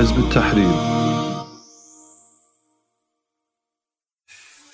[0.00, 0.96] حزب التحرير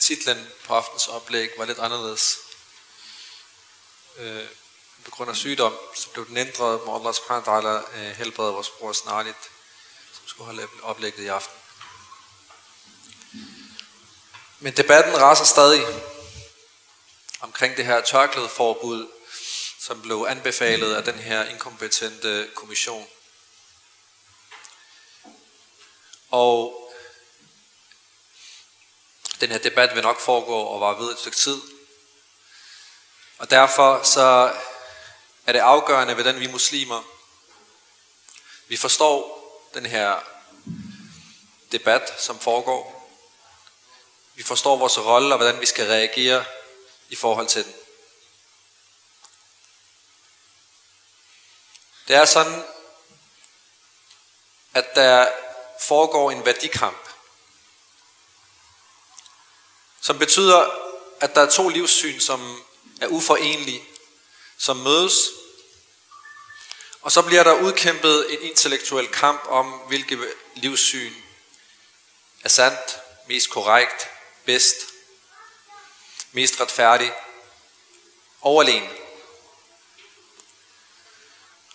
[0.01, 2.39] Titlen på aftens oplæg var lidt anderledes.
[4.19, 4.47] Øh,
[5.05, 8.53] på grund af sygdom, så blev den ændret, må Allah subhanahu wa ta'ala øh, helbrede
[8.53, 9.51] vores bror snarligt,
[10.13, 11.59] som skulle holde oplægget i aften.
[14.59, 15.87] Men debatten raser stadig
[17.41, 19.09] omkring det her tørklædeforbud,
[19.79, 23.07] som blev anbefalet af den her inkompetente kommission.
[26.30, 26.84] Og
[29.42, 31.62] den her debat vil nok foregå og var ved et stykke tid.
[33.38, 34.56] Og derfor så
[35.46, 37.04] er det afgørende, hvordan vi muslimer,
[38.68, 39.38] vi forstår
[39.74, 40.20] den her
[41.72, 43.10] debat, som foregår.
[44.36, 46.46] Vi forstår vores rolle og hvordan vi skal reagere
[47.10, 47.74] i forhold til den.
[52.08, 52.64] Det er sådan,
[54.74, 55.28] at der
[55.82, 57.10] foregår en værdikamp,
[60.02, 60.70] som betyder,
[61.20, 62.64] at der er to livssyn, som
[63.02, 63.84] er uforenelige,
[64.58, 65.30] som mødes,
[67.02, 71.14] og så bliver der udkæmpet en intellektuel kamp om, hvilket livssyn
[72.44, 74.10] er sandt, mest korrekt,
[74.46, 74.76] bedst,
[76.32, 77.14] mest retfærdig,
[78.42, 78.90] overlegen.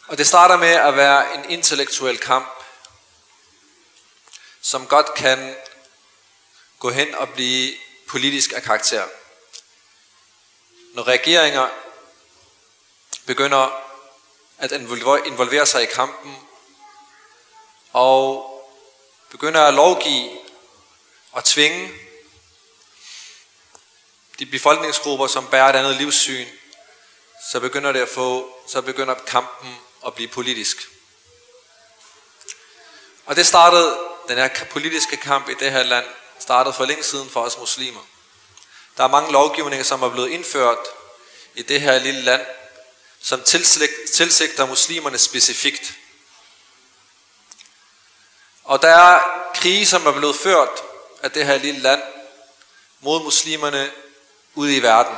[0.06, 2.61] Og det starter med at være en intellektuel kamp,
[4.62, 5.56] som godt kan
[6.78, 7.76] gå hen og blive
[8.08, 9.08] politisk af karakter.
[10.94, 11.68] Når regeringer
[13.26, 13.82] begynder
[14.58, 14.72] at
[15.26, 16.36] involvere sig i kampen
[17.92, 18.48] og
[19.30, 20.38] begynder at lovgive
[21.32, 21.92] og tvinge
[24.38, 26.48] de befolkningsgrupper, som bærer et andet livssyn,
[27.52, 29.76] så begynder det at få, så begynder kampen
[30.06, 30.88] at blive politisk.
[33.26, 36.06] Og det startede, den her politiske kamp i det her land,
[36.38, 38.00] startede for længe siden for os muslimer.
[38.96, 40.78] Der er mange lovgivninger, som er blevet indført
[41.54, 42.46] i det her lille land,
[43.20, 43.42] som
[44.12, 45.94] tilsigter muslimerne specifikt.
[48.64, 49.20] Og der er
[49.54, 50.82] krige, som er blevet ført
[51.22, 52.02] af det her lille land
[53.00, 53.92] mod muslimerne
[54.54, 55.16] ude i verden.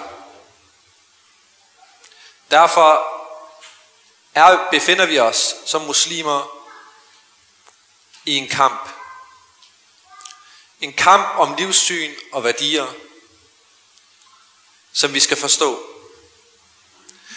[2.50, 3.06] Derfor
[4.34, 6.63] er, befinder vi os som muslimer
[8.24, 8.88] i en kamp.
[10.80, 12.86] En kamp om livssyn og værdier,
[14.92, 15.86] som vi skal forstå.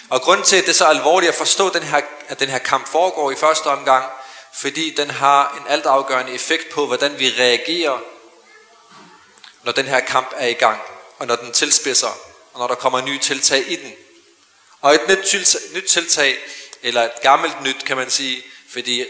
[0.10, 2.58] Og grund til, at det er så alvorligt at forstå, den her, at den her
[2.58, 4.06] kamp foregår i første omgang,
[4.54, 8.00] fordi den har en altafgørende effekt på, hvordan vi reagerer,
[9.64, 10.82] når den her kamp er i gang,
[11.18, 12.18] og når den tilspidser,
[12.54, 13.94] og når der kommer nye tiltag i den.
[14.82, 16.38] Og et nyt tiltag, nyt tiltag
[16.82, 19.06] eller et gammelt nyt, kan man sige, fordi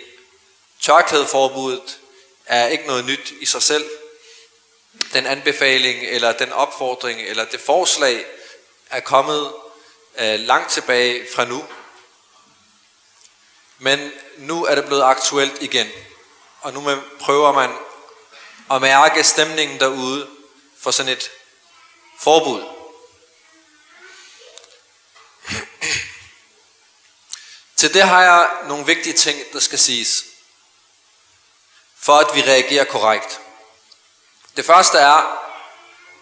[0.81, 1.99] tørklædeforbuddet
[2.45, 3.89] er ikke noget nyt i sig selv.
[5.13, 8.25] Den anbefaling, eller den opfordring, eller det forslag
[8.89, 9.53] er kommet
[10.17, 11.65] øh, langt tilbage fra nu.
[13.77, 15.87] Men nu er det blevet aktuelt igen.
[16.61, 17.69] Og nu prøver man
[18.71, 20.29] at mærke stemningen derude
[20.79, 21.31] for sådan et
[22.19, 22.63] forbud.
[27.75, 30.25] Til det har jeg nogle vigtige ting, der skal siges,
[31.99, 33.41] for at vi reagerer korrekt.
[34.55, 35.37] Det første er,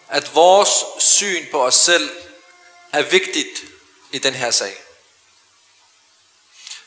[0.08, 2.10] at vores syn på os selv
[2.92, 3.64] er vigtigt
[4.12, 4.76] i den her sag.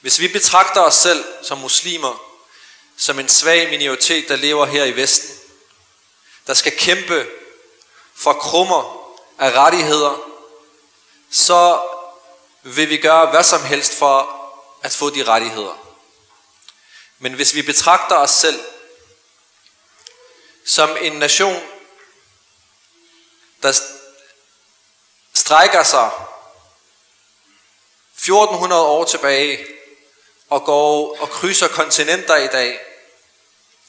[0.01, 2.23] Hvis vi betragter os selv som muslimer,
[2.97, 5.39] som en svag minoritet, der lever her i Vesten,
[6.47, 7.27] der skal kæmpe
[8.15, 10.17] for krummer af rettigheder,
[11.31, 11.81] så
[12.63, 14.35] vil vi gøre hvad som helst for
[14.83, 15.95] at få de rettigheder.
[17.19, 18.63] Men hvis vi betragter os selv
[20.69, 21.61] som en nation,
[23.63, 23.81] der
[25.33, 26.11] strækker sig
[28.15, 29.67] 1400 år tilbage
[30.49, 32.79] og går og krydser kontinenter i dag.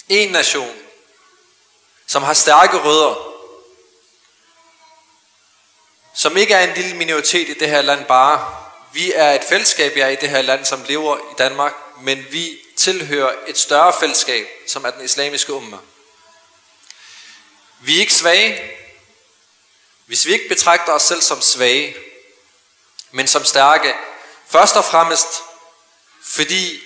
[0.08, 0.76] En nation,
[2.06, 3.34] som har stærke rødder,
[6.14, 8.56] som ikke er en lille minoritet i det her land bare,
[8.92, 12.26] vi er et fællesskab, jeg er i det her land, som lever i Danmark, men
[12.30, 15.78] vi tilhører et større fællesskab, som er den islamiske umma.
[17.80, 18.76] Vi er ikke svage.
[20.06, 21.96] Hvis vi ikke betragter os selv som svage,
[23.10, 23.94] men som stærke,
[24.48, 25.28] først og fremmest
[26.22, 26.80] fordi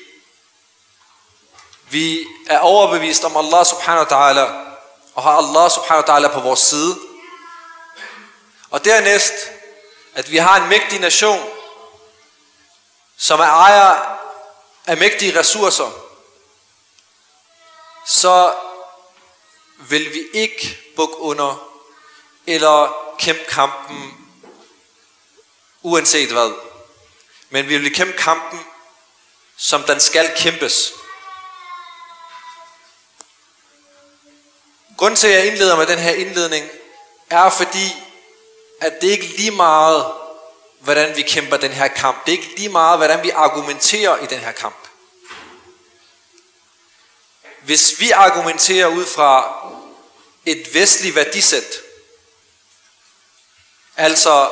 [1.90, 4.50] vi er overbevist om Allah subhanahu wa ta'ala,
[5.14, 6.98] og har Allah subhanahu wa ta'ala på vores side.
[8.70, 9.32] Og dernæst,
[10.14, 11.50] at vi har en mægtig nation,
[13.16, 14.18] som er ejer
[14.86, 15.90] af mægtige ressourcer.
[18.06, 18.54] så
[19.88, 21.68] vil vi ikke bukke under
[22.46, 24.24] eller kæmpe kampen
[25.82, 26.52] uanset hvad.
[27.50, 28.60] Men vi vil kæmpe kampen,
[29.56, 30.92] som den skal kæmpes.
[34.96, 36.70] Grunden til, at jeg indleder med den her indledning,
[37.30, 37.96] er fordi,
[38.80, 40.12] at det ikke lige meget,
[40.80, 42.26] hvordan vi kæmper den her kamp.
[42.26, 44.76] Det er ikke lige meget, hvordan vi argumenterer i den her kamp.
[47.62, 49.56] Hvis vi argumenterer ud fra
[50.46, 51.80] et vestligt værdisæt,
[53.96, 54.50] altså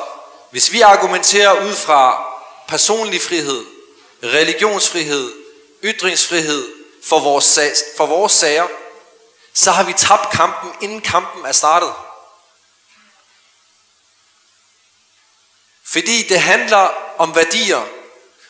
[0.50, 2.26] hvis vi argumenterer ud fra
[2.68, 3.66] personlig frihed,
[4.22, 5.32] religionsfrihed,
[5.82, 6.68] ytringsfrihed
[7.04, 7.58] for vores,
[7.96, 8.66] for vores sager,
[9.54, 11.94] så har vi tabt kampen, inden kampen er startet.
[15.84, 17.86] Fordi det handler om værdier.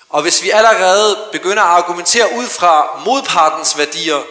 [0.09, 4.23] Og hvis vi allerede begynder at argumentere ud fra modpartens værdier,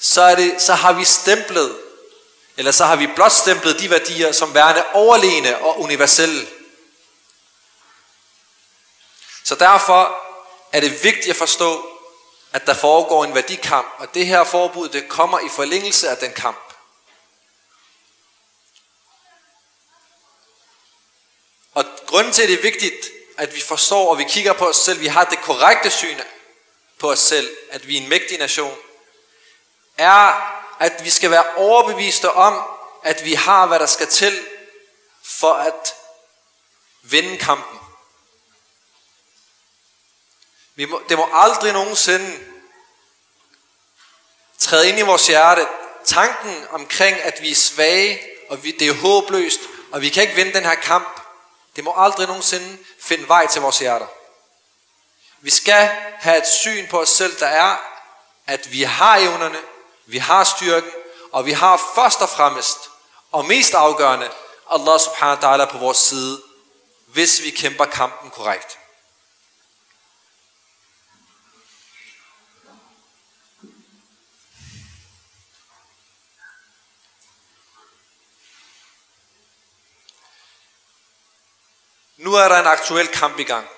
[0.00, 1.78] så, er det, så har vi stemplet,
[2.60, 6.48] eller så har vi blot stemplet de værdier som værende overlegne og universelle.
[9.44, 10.22] Så derfor
[10.72, 11.98] er det vigtigt at forstå,
[12.52, 16.32] at der foregår en værdikamp, og det her forbud, det kommer i forlængelse af den
[16.32, 16.74] kamp.
[21.74, 24.76] Og grunden til, at det er vigtigt, at vi forstår, og vi kigger på os
[24.76, 26.20] selv, vi har det korrekte syn
[26.98, 28.76] på os selv, at vi er en mægtig nation,
[29.96, 32.62] er, at vi skal være overbeviste om,
[33.02, 34.46] at vi har, hvad der skal til
[35.24, 35.94] for at
[37.02, 37.80] vinde kampen.
[40.74, 42.38] Vi må, det må aldrig nogensinde
[44.58, 45.66] træde ind i vores hjerte
[46.04, 49.60] tanken omkring, at vi er svage, og vi, det er håbløst,
[49.92, 51.20] og vi kan ikke vinde den her kamp.
[51.76, 54.06] Det må aldrig nogensinde finde vej til vores hjerter.
[55.40, 57.76] Vi skal have et syn på os selv, der er,
[58.46, 59.58] at vi har evnerne,
[60.10, 60.90] vi har styrken,
[61.32, 62.78] og vi har først og fremmest,
[63.32, 64.30] og mest afgørende,
[64.70, 66.42] Allah subhanahu wa ta'ala på vores side,
[67.06, 68.78] hvis vi kæmper kampen korrekt.
[82.16, 83.68] Nu er der en aktuel kamp i gang.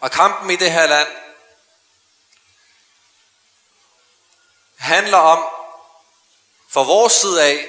[0.00, 1.08] Og kampen i det her land
[4.92, 5.44] handler om,
[6.68, 7.68] for vores side af,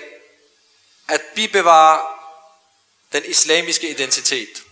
[1.07, 2.01] at bibevare
[3.13, 4.63] den islamiske identitet.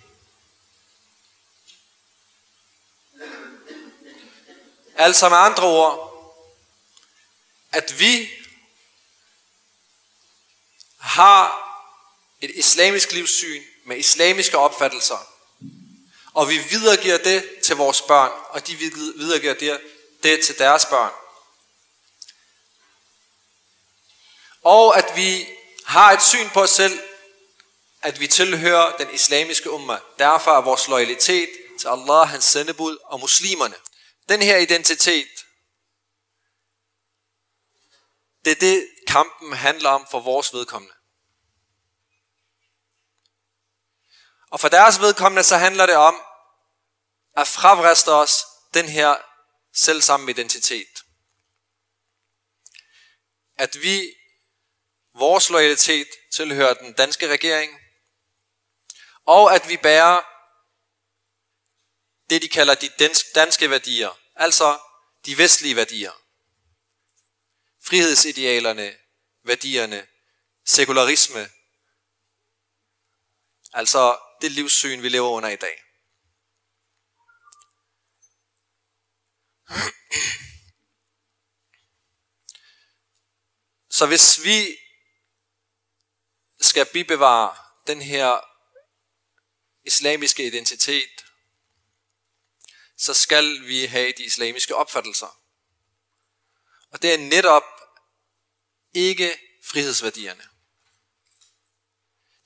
[4.95, 6.12] Altså med andre ord,
[7.71, 8.30] at vi
[11.00, 11.68] har
[12.42, 15.27] et islamisk livssyn med islamiske opfattelser,
[16.33, 19.81] og vi videregiver det til vores børn, og de videregiver det,
[20.24, 21.20] det til deres børn.
[24.62, 25.48] Og at vi
[25.86, 27.00] har et syn på os selv,
[28.02, 30.00] at vi tilhører den islamiske umma.
[30.19, 31.50] Derfor er vores loyalitet
[31.80, 33.75] til Allah, hans sendebud og muslimerne.
[34.30, 35.28] Den her identitet,
[38.46, 40.94] det er det kampen handler om for vores vedkommende.
[44.50, 46.22] Og for deres vedkommende så handler det om
[47.38, 49.16] at fravriste os den her
[49.74, 51.04] selvsamme identitet.
[53.57, 54.16] At vi,
[55.13, 57.80] vores loyalitet tilhører den danske regering,
[59.25, 60.21] og at vi bærer
[62.30, 62.89] det, de kalder de
[63.35, 64.80] danske værdier, altså
[65.25, 66.11] de vestlige værdier.
[67.83, 68.97] Frihedsidealerne,
[69.44, 70.07] værdierne,
[70.65, 71.49] sekularisme,
[73.73, 75.83] altså det livssyn, vi lever under i dag.
[83.89, 84.77] Så hvis vi
[86.61, 87.56] skal bibevare
[87.87, 88.39] den her
[89.85, 91.25] islamiske identitet,
[92.97, 95.37] så skal vi have de islamiske opfattelser.
[96.91, 97.63] Og det er netop
[98.94, 100.51] ikke frihedsværdierne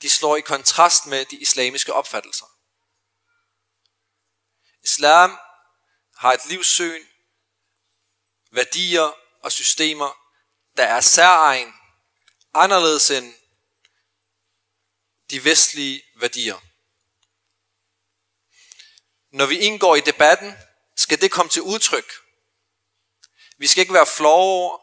[0.06, 2.46] de slår i kontrast med de islamiske opfattelser.
[4.84, 5.40] Islam
[6.18, 7.06] har et livssyn,
[8.52, 9.12] værdier
[9.44, 10.32] og systemer,
[10.78, 11.74] der er særegen,
[12.54, 13.34] anderledes end
[15.30, 16.60] de vestlige værdier.
[19.32, 20.54] Når vi indgår i debatten,
[20.98, 22.14] skal det komme til udtryk.
[23.58, 24.80] Vi skal ikke være flove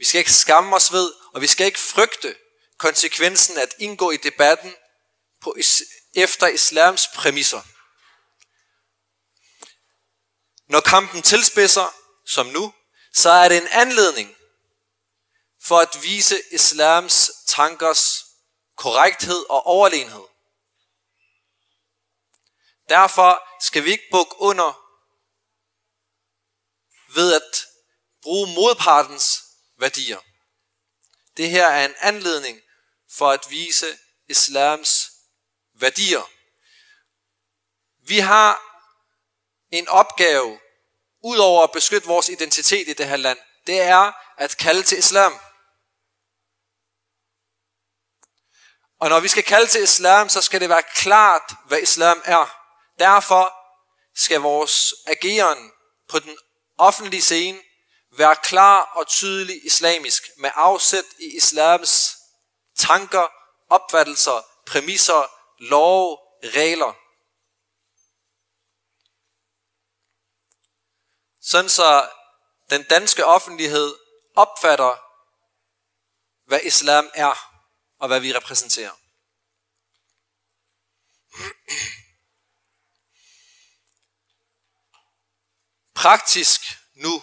[0.00, 2.36] vi skal ikke skamme os ved, og vi skal ikke frygte,
[2.78, 4.74] konsekvensen at indgå i debatten
[5.40, 5.82] på is-
[6.14, 7.62] efter islams præmisser.
[10.72, 11.94] Når kampen tilspidser,
[12.26, 12.74] som nu,
[13.14, 14.36] så er det en anledning
[15.62, 18.24] for at vise islams tankers
[18.80, 20.26] korrekthed og overlegenhed.
[22.88, 24.86] Derfor skal vi ikke bukke under
[27.14, 27.66] ved at
[28.22, 29.42] bruge modpartens
[29.78, 30.20] værdier.
[31.36, 32.60] Det her er en anledning
[33.10, 35.10] for at vise islams
[35.74, 36.30] værdier.
[38.08, 38.60] Vi har
[39.70, 40.60] en opgave,
[41.24, 45.40] udover at beskytte vores identitet i det her land, det er at kalde til islam.
[49.00, 52.56] Og når vi skal kalde til islam, så skal det være klart, hvad islam er.
[52.98, 53.54] Derfor
[54.14, 55.72] skal vores ageren
[56.08, 56.38] på den
[56.78, 57.62] offentlige scene
[58.12, 62.16] være klar og tydelig islamisk med afsæt i islams
[62.76, 63.32] tanker,
[63.68, 66.92] opfattelser, præmisser, love, regler.
[71.42, 72.08] Sådan så
[72.70, 73.94] den danske offentlighed
[74.36, 74.96] opfatter,
[76.48, 77.49] hvad islam er
[78.00, 78.96] og hvad vi repræsenterer.
[85.94, 86.60] Praktisk
[86.94, 87.22] nu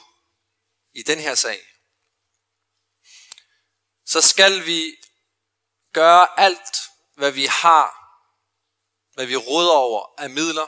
[0.94, 1.68] i den her sag,
[4.06, 4.98] så skal vi
[5.94, 6.78] gøre alt,
[7.16, 7.88] hvad vi har,
[9.14, 10.68] hvad vi råder over af midler,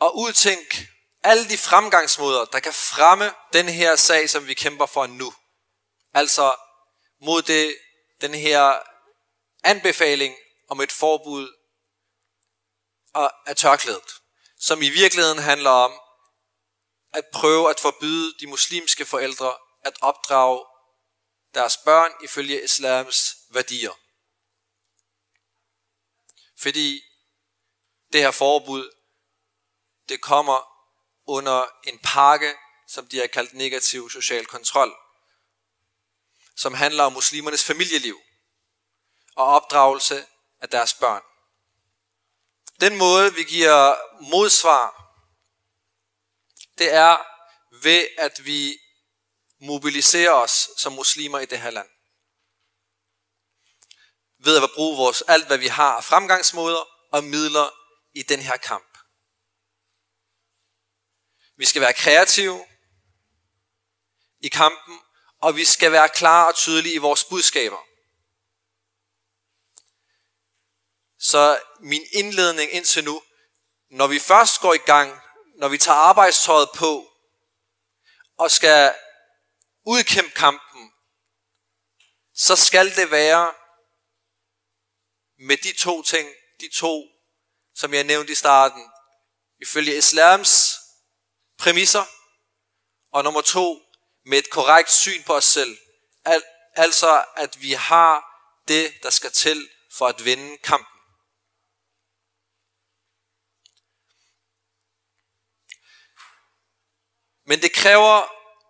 [0.00, 0.88] og udtænk
[1.22, 5.34] alle de fremgangsmåder, der kan fremme den her sag, som vi kæmper for nu.
[6.12, 6.65] Altså
[7.20, 7.78] mod det,
[8.20, 8.82] den her
[9.64, 10.36] anbefaling
[10.68, 11.56] om et forbud
[13.46, 14.14] af tørklædet,
[14.58, 16.00] som i virkeligheden handler om
[17.12, 20.64] at prøve at forbyde de muslimske forældre at opdrage
[21.54, 23.92] deres børn ifølge islams værdier.
[26.58, 27.02] Fordi
[28.12, 28.90] det her forbud,
[30.08, 30.76] det kommer
[31.26, 32.54] under en pakke,
[32.88, 34.96] som de har kaldt negativ social kontrol,
[36.56, 38.20] som handler om muslimernes familieliv
[39.36, 40.26] og opdragelse
[40.60, 41.22] af deres børn.
[42.80, 45.02] Den måde, vi giver modsvar,
[46.78, 47.16] det er
[47.82, 48.78] ved, at vi
[49.60, 51.88] mobiliserer os som muslimer i det her land.
[54.38, 57.70] Ved at bruge vores, alt, hvad vi har af fremgangsmåder og midler
[58.14, 58.98] i den her kamp.
[61.56, 62.66] Vi skal være kreative
[64.40, 65.00] i kampen,
[65.42, 67.78] og vi skal være klar og tydelige i vores budskaber.
[71.18, 73.22] Så min indledning indtil nu,
[73.90, 75.20] når vi først går i gang,
[75.56, 77.12] når vi tager arbejdstøjet på,
[78.38, 78.94] og skal
[79.86, 80.92] udkæmpe kampen,
[82.34, 83.54] så skal det være
[85.38, 86.28] med de to ting,
[86.60, 87.04] de to,
[87.74, 88.90] som jeg nævnte i starten,
[89.60, 90.78] ifølge islams
[91.58, 92.04] præmisser,
[93.12, 93.85] og nummer to,
[94.26, 95.78] med et korrekt syn på os selv.
[96.24, 98.24] Al- altså, at vi har
[98.68, 101.00] det, der skal til for at vinde kampen.
[107.46, 108.22] Men det kræver,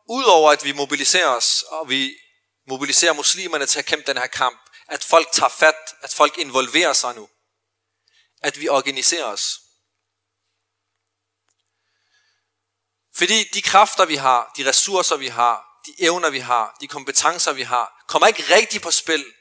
[0.09, 2.19] udover at vi mobiliserer os, og vi
[2.67, 6.93] mobiliserer muslimerne til at kæmpe den her kamp, at folk tager fat, at folk involverer
[6.93, 7.29] sig nu.
[8.43, 9.61] At vi organiserer os.
[13.19, 17.53] Fordi de kræfter, vi har, de ressourcer, vi har, de evner, vi har, de kompetencer,
[17.53, 19.33] vi har, kommer ikke rigtig på spil.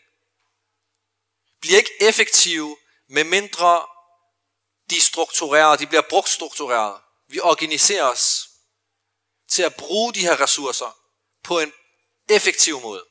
[1.61, 2.77] Bliver ikke effektive,
[3.09, 3.85] med mindre
[4.89, 7.01] de er struktureret, de bliver brugt struktureret.
[7.27, 8.49] Vi organiserer os
[9.49, 10.97] til at bruge de her ressourcer
[11.43, 11.73] på en
[12.29, 13.05] effektiv måde.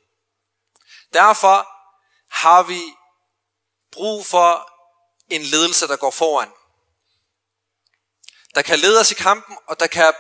[1.13, 1.69] Derfor
[2.31, 2.83] har vi
[3.93, 4.71] brug for
[5.29, 6.53] en ledelse, der går foran.
[8.55, 10.15] Der kan lede os i kampen, og der kan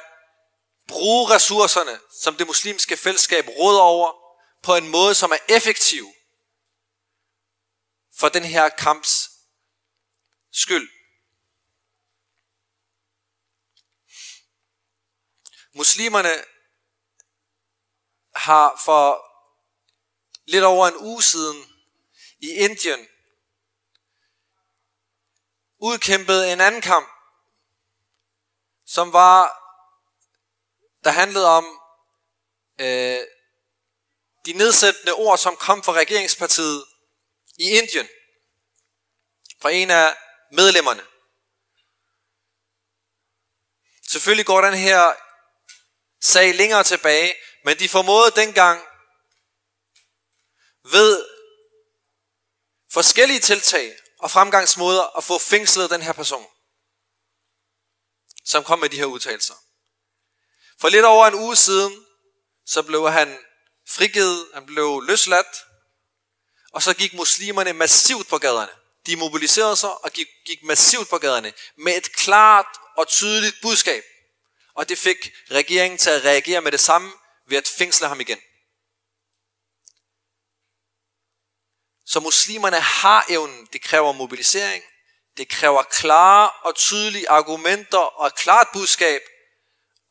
[0.88, 4.12] bruge ressourcerne, som det muslimske fællesskab råder over,
[4.62, 6.06] på en måde, som er effektiv
[8.18, 9.30] for den her kamps
[10.52, 10.90] skyld.
[15.74, 16.32] Muslimerne
[18.36, 19.24] har for
[20.50, 21.64] lidt over en uge siden
[22.38, 23.08] i Indien
[25.78, 27.08] udkæmpet en anden kamp,
[28.86, 29.63] som var,
[31.04, 31.80] der handlede om
[32.80, 33.20] øh,
[34.46, 36.84] de nedsættende ord, som kom fra regeringspartiet
[37.58, 38.08] i Indien,
[39.62, 40.16] fra en af
[40.52, 41.02] medlemmerne.
[44.08, 45.14] Selvfølgelig går den her
[46.20, 47.34] sag længere tilbage,
[47.64, 48.87] men de formåede dengang
[50.84, 51.26] ved
[52.92, 56.46] forskellige tiltag og fremgangsmåder at få fængslet den her person,
[58.44, 59.63] som kom med de her udtalelser.
[60.84, 62.06] For lidt over en uge siden,
[62.66, 63.38] så blev han
[63.88, 65.56] frigivet, han blev løsladt,
[66.72, 68.72] og så gik muslimerne massivt på gaderne.
[69.06, 74.04] De mobiliserede sig og gik, gik massivt på gaderne med et klart og tydeligt budskab.
[74.74, 77.12] Og det fik regeringen til at reagere med det samme
[77.48, 78.40] ved at fængsle ham igen.
[82.06, 83.68] Så muslimerne har evnen.
[83.72, 84.84] Det kræver mobilisering.
[85.36, 89.22] Det kræver klare og tydelige argumenter og et klart budskab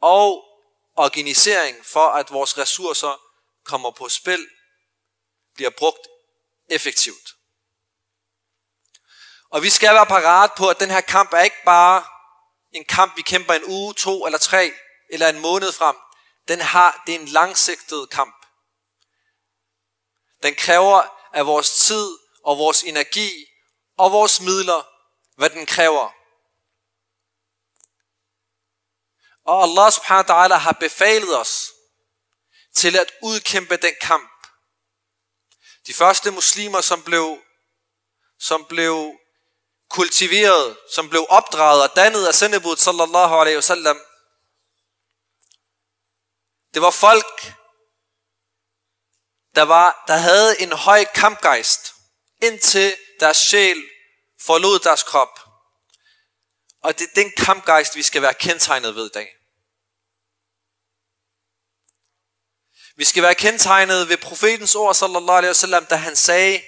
[0.02, 0.53] og
[0.96, 3.22] organisering for, at vores ressourcer
[3.66, 4.48] kommer på spil,
[5.56, 6.08] bliver brugt
[6.70, 7.36] effektivt.
[9.50, 12.04] Og vi skal være parat på, at den her kamp er ikke bare
[12.72, 14.74] en kamp, vi kæmper en uge, to eller tre,
[15.10, 15.96] eller en måned frem.
[16.48, 18.46] Den har, det er en langsigtet kamp.
[20.44, 21.02] Den kræver
[21.34, 23.32] af vores tid og vores energi
[23.98, 24.88] og vores midler,
[25.36, 26.12] hvad den kræver.
[29.46, 31.72] Og Allah subhanahu wa ta'ala har befalet os
[32.76, 34.30] til at udkæmpe den kamp.
[35.88, 37.42] De første muslimer, som blev,
[38.40, 39.20] som blev
[39.90, 44.02] kultiveret, som blev opdraget og dannet af sendebud sallallahu alaihi wasallam,
[46.74, 47.54] det var folk,
[49.56, 51.94] der, var, der havde en høj kampgejst,
[52.42, 53.84] indtil deres sjæl
[54.42, 55.43] forlod deres krop.
[56.84, 59.36] Og det er den kampgejst, vi skal være kendetegnet ved i dag.
[62.96, 66.64] Vi skal være kendetegnet ved profetens ord, sallallahu alaihi wasallam, da han sagde,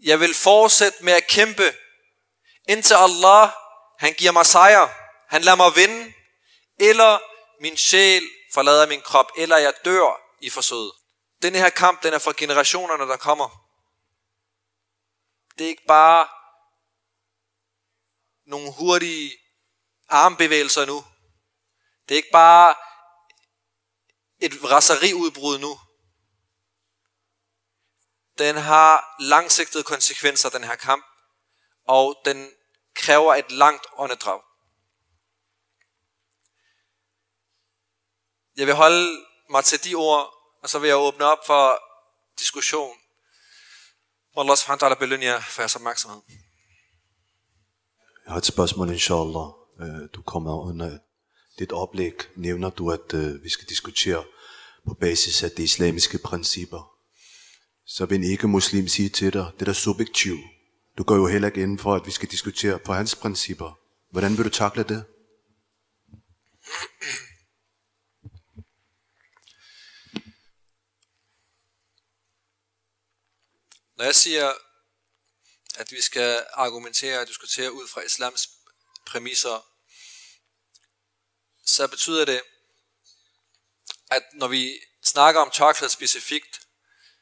[0.00, 1.74] jeg vil fortsætte med at kæmpe,
[2.68, 3.50] indtil Allah,
[3.98, 4.88] han giver mig sejr,
[5.28, 6.12] han lader mig vinde,
[6.78, 7.18] eller
[7.62, 8.22] min sjæl
[8.54, 10.92] forlader min krop, eller jeg dør i forsøget.
[11.42, 13.66] Den her kamp, den er for generationerne, der kommer.
[15.58, 16.39] Det er ikke bare
[18.50, 19.38] nogle hurtige
[20.08, 21.04] armbevægelser nu.
[22.08, 22.74] Det er ikke bare
[24.38, 25.80] et raseriudbrud nu.
[28.38, 31.04] Den har langsigtede konsekvenser, den her kamp,
[31.84, 32.50] og den
[32.94, 34.42] kræver et langt åndedrag.
[38.56, 41.82] Jeg vil holde mig til de ord, og så vil jeg åbne op for
[42.38, 42.98] diskussion.
[44.34, 46.39] Og Allah subhanahu wa ta'ala belønne jer for jeres opmærksomhed.
[48.30, 49.46] Jeg har et spørgsmål, inshallah.
[49.80, 50.98] Øh, du kommer under
[51.58, 52.14] dit oplæg.
[52.36, 54.24] Nævner du, at øh, vi skal diskutere
[54.88, 56.92] på basis af de islamiske principper.
[57.86, 60.40] Så vil en ikke-muslim sige til dig, det er subjektivt.
[60.98, 63.78] Du går jo heller ikke ind for, at vi skal diskutere på hans principper.
[64.10, 65.04] Hvordan vil du takle det?
[73.96, 74.50] Når jeg siger,
[75.80, 78.50] at vi skal argumentere og diskutere ud fra islams
[79.06, 79.66] præmisser,
[81.66, 82.42] så betyder det,
[84.10, 86.60] at når vi snakker om tørklæde specifikt,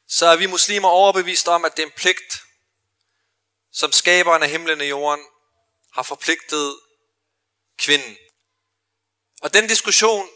[0.08, 2.42] så er vi muslimer overbevist om, at det er en pligt,
[3.72, 5.26] som skaberen af himlen og jorden
[5.92, 6.80] har forpligtet
[7.76, 8.16] kvinden.
[9.42, 10.28] Og den diskussion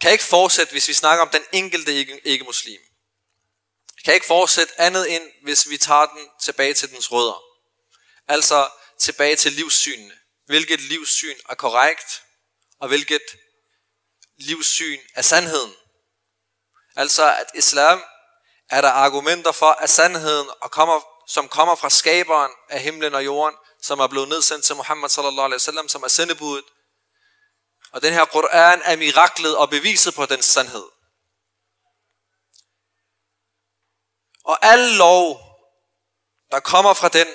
[0.00, 2.89] kan ikke fortsætte, hvis vi snakker om den enkelte ikke-muslim.
[4.04, 7.42] Kan ikke fortsætte andet end, hvis vi tager den tilbage til dens rødder.
[8.28, 8.68] Altså
[9.00, 10.14] tilbage til livssynene.
[10.46, 12.22] Hvilket livssyn er korrekt,
[12.80, 13.22] og hvilket
[14.38, 15.74] livssyn er sandheden.
[16.96, 18.02] Altså at islam
[18.70, 23.24] er der argumenter for, at sandheden, og kommer, som kommer fra skaberen af himlen og
[23.24, 26.64] jorden, som er blevet nedsendt til Muhammad sallallahu alaihi wasallam, som er sendebuddet.
[27.92, 30.84] Og den her Koran er miraklet og beviset på den sandhed.
[34.50, 35.24] Og al lov,
[36.50, 37.28] der kommer fra den,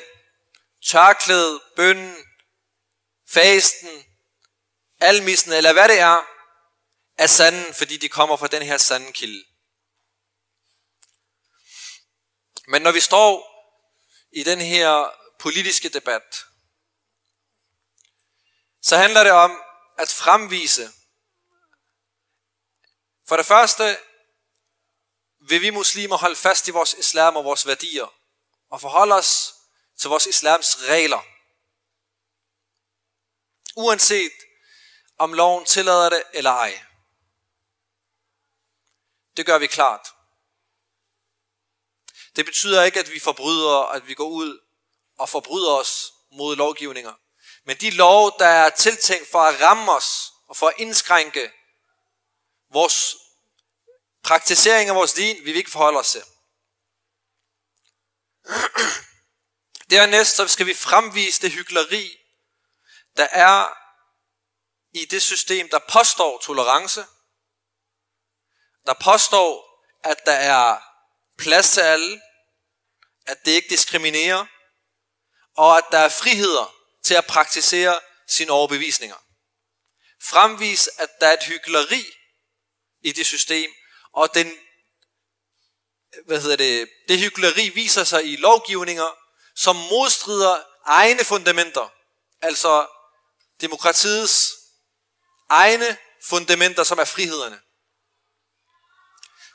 [0.86, 2.26] tørklædet, bønden,
[3.30, 4.06] fasten,
[5.00, 6.18] almissen, eller hvad det er,
[7.18, 9.46] er sanden, fordi de kommer fra den her sande kilde.
[12.68, 13.30] Men når vi står
[14.32, 16.46] i den her politiske debat,
[18.82, 19.62] så handler det om
[19.98, 20.92] at fremvise,
[23.28, 23.98] for det første,
[25.48, 28.14] vil vi muslimer holde fast i vores islam og vores værdier,
[28.70, 29.54] og forholde os
[30.00, 31.22] til vores islams regler.
[33.76, 34.32] Uanset
[35.18, 36.84] om loven tillader det eller ej.
[39.38, 40.08] Det gør vi klart.
[42.36, 44.60] Det betyder ikke, at vi forbryder, at vi går ud
[45.18, 47.14] og forbryder os mod lovgivninger.
[47.64, 51.52] Men de lov, der er tiltænkt for at ramme os og for at indskrænke
[52.70, 53.16] vores
[54.26, 56.24] praktisering af vores din, vi vil ikke forholde os til.
[59.90, 62.18] Dernæst så skal vi fremvise det hyggeleri,
[63.18, 63.68] der er
[64.94, 67.06] i det system, der påstår tolerance,
[68.86, 70.80] der påstår, at der er
[71.38, 72.22] plads til alle,
[73.26, 74.46] at det ikke diskriminerer,
[75.58, 79.16] og at der er friheder til at praktisere sine overbevisninger.
[80.24, 82.06] Fremvis, at der er et hyggeleri
[83.02, 83.72] i det system,
[84.16, 84.58] og den,
[86.26, 89.18] hvad hedder det, det hyggeleri viser sig i lovgivninger,
[89.56, 91.94] som modstrider egne fundamenter,
[92.42, 92.88] altså
[93.62, 94.52] demokratiets
[95.50, 97.60] egne fundamenter, som er frihederne.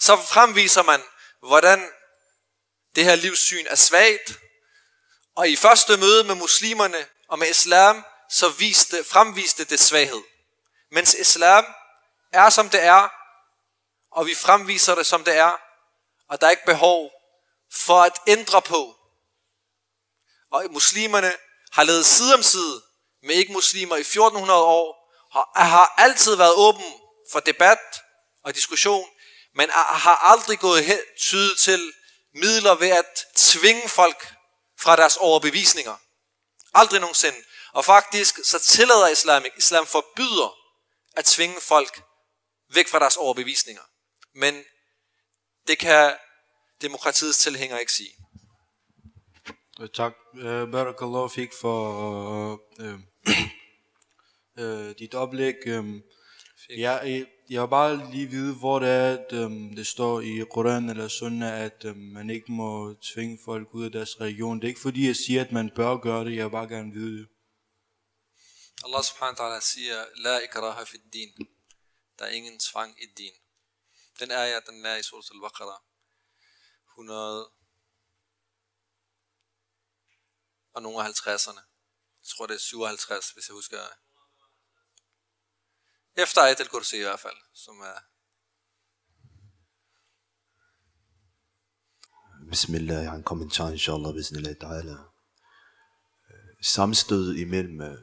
[0.00, 1.02] Så fremviser man,
[1.42, 1.90] hvordan
[2.94, 4.38] det her livssyn er svagt,
[5.36, 10.22] og i første møde med muslimerne og med islam, så viste, fremviste det svaghed.
[10.90, 11.64] Mens islam
[12.32, 13.19] er som det er,
[14.12, 15.52] og vi fremviser det som det er,
[16.28, 17.10] og der er ikke behov
[17.72, 18.96] for at ændre på.
[20.52, 21.32] Og muslimerne
[21.72, 22.82] har levet side om side
[23.22, 24.96] med ikke-muslimer i 1400 år,
[25.32, 26.94] og har altid været åben
[27.32, 27.78] for debat
[28.44, 29.08] og diskussion,
[29.54, 31.92] men har aldrig gået hen, tydet til
[32.34, 34.34] midler ved at tvinge folk
[34.80, 35.96] fra deres overbevisninger.
[36.74, 37.38] Aldrig nogensinde.
[37.72, 39.44] Og faktisk så tillader islam.
[39.56, 40.56] Islam forbyder
[41.16, 42.02] at tvinge folk
[42.74, 43.82] væk fra deres overbevisninger.
[44.34, 44.54] Men
[45.66, 46.16] det kan
[46.82, 48.14] demokratiets tilhængere ikke sige.
[49.94, 50.12] Tak.
[50.32, 53.00] Uh, Barakallah fik for uh, uh,
[54.60, 55.54] uh, dit oplæg.
[55.78, 56.02] Um,
[56.68, 60.90] jeg, jeg vil bare lige vide, hvor det er, at um, det står i Koran
[60.90, 64.56] eller Sunnah, at um, man ikke må tvinge folk ud af deres religion.
[64.56, 66.36] Det er ikke fordi, jeg siger, at man bør gøre det.
[66.36, 67.28] Jeg vil bare gerne vide det.
[68.84, 71.46] Allah subhanahu wa ta'ala siger, La ikraha fi din.
[72.18, 73.32] Der er ingen tvang i din.
[74.20, 75.80] Den er ja, den er i Surat al-Baqarah.
[76.90, 77.52] 100
[80.74, 81.62] og nogle af 50'erne.
[82.20, 83.78] Jeg tror, det er 57, hvis jeg husker.
[86.16, 87.98] Efter Ayat al-Kursi i hvert fald, som er
[92.50, 94.96] Bismillah, han har en chance, inshallah, bismillah ta'ala.
[96.62, 97.98] Samstød imellem øh,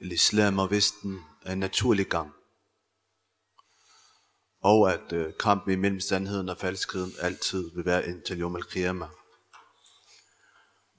[0.00, 2.39] islam og Vesten er en naturlig gang.
[4.62, 9.02] Og at øh, kampen imellem sandheden og falskheden altid vil være indtil Yom al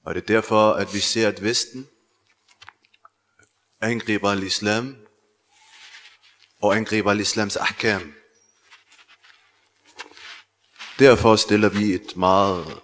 [0.04, 1.88] Og det er derfor, at vi ser, at Vesten
[3.80, 4.96] angriber al-islam
[6.62, 8.14] og angriber al-islams ahkam.
[10.98, 12.80] Derfor stiller vi et meget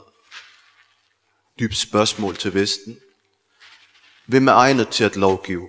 [1.58, 3.00] dybt spørgsmål til Vesten.
[4.26, 5.68] Hvem er egnet til at lovgive?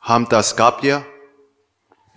[0.00, 1.02] Ham, der skabte jer,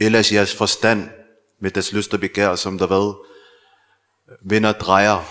[0.02, 1.21] eller jeres forstand
[1.62, 3.28] med deres lyst og begær, som der hvad,
[4.42, 5.24] vinder drejer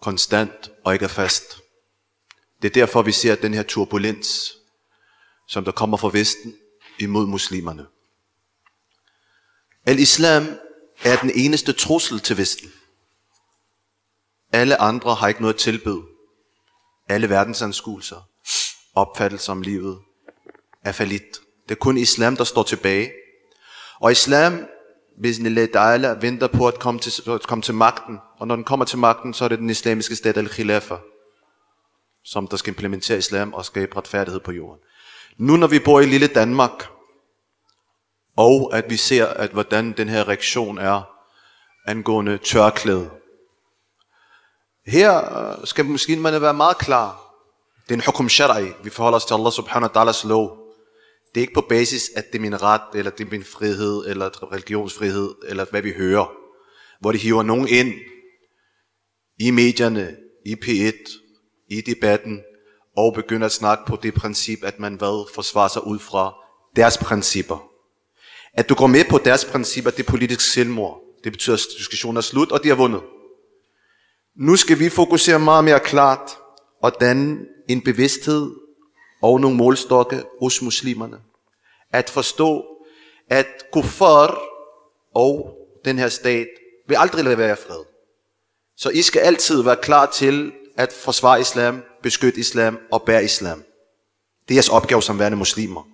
[0.00, 1.62] konstant og ikke er fast.
[2.62, 4.56] Det er derfor, vi ser den her turbulens,
[5.48, 6.54] som der kommer fra Vesten
[6.98, 7.86] imod muslimerne.
[9.86, 10.46] Al-Islam
[11.04, 12.72] er den eneste trussel til Vesten.
[14.52, 16.02] Alle andre har ikke noget at tilbyde.
[17.08, 18.28] Alle verdensanskuelser,
[18.94, 19.98] opfattelser om livet,
[20.84, 21.40] er falit.
[21.68, 23.12] Det er kun islam, der står tilbage.
[24.00, 24.66] Og islam,
[25.22, 28.18] bismillah ta'ala, venter på at komme, til, at komme til magten.
[28.38, 30.96] Og når den kommer til magten, så er det den islamiske stat al-khilafa,
[32.24, 34.80] som der skal implementere islam og skabe retfærdighed på jorden.
[35.38, 36.88] Nu når vi bor i lille Danmark,
[38.36, 41.02] og at vi ser, at hvordan den her reaktion er
[41.86, 43.10] angående tørklæde.
[44.86, 47.22] Her øh, skal måske man være meget klar.
[47.84, 48.82] Det er en hukum shara'i.
[48.84, 50.65] Vi forholder os til Allah subhanahu wa ta'alas lov.
[51.36, 54.06] Det er ikke på basis, at det er min ret, eller det er min frihed,
[54.06, 56.32] eller religionsfrihed, eller hvad vi hører.
[57.00, 57.92] Hvor de hiver nogen ind
[59.40, 61.20] i medierne, i P1,
[61.70, 62.40] i debatten,
[62.96, 66.34] og begynder at snakke på det princip, at man hvad forsvarer sig ud fra
[66.76, 67.70] deres principper.
[68.54, 71.00] At du går med på deres principper, det er politisk selvmord.
[71.24, 73.02] Det betyder, at diskussionen er slut, og de har vundet.
[74.36, 76.30] Nu skal vi fokusere meget mere klart
[76.80, 78.65] hvordan danne en bevidsthed
[79.26, 81.20] og nogle målstokke hos muslimerne.
[81.92, 82.64] At forstå,
[83.30, 84.38] at kuffar
[85.14, 86.48] og den her stat
[86.88, 87.84] vil aldrig lade være fred.
[88.76, 93.62] Så I skal altid være klar til at forsvare islam, beskytte islam og bære islam.
[94.48, 95.88] Det er jeres opgave som værende muslimer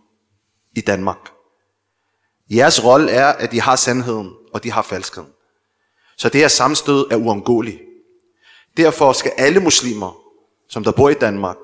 [0.76, 1.30] i Danmark.
[2.50, 5.30] Jeres rolle er, at de har sandheden, og de har falskheden.
[6.16, 7.80] Så det her samstød er uundgåeligt.
[8.76, 10.16] Derfor skal alle muslimer,
[10.68, 11.56] som der bor i Danmark,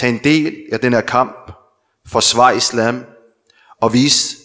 [0.00, 1.52] tage en del af den her kamp,
[2.06, 3.04] forsvare islam
[3.80, 4.36] og vise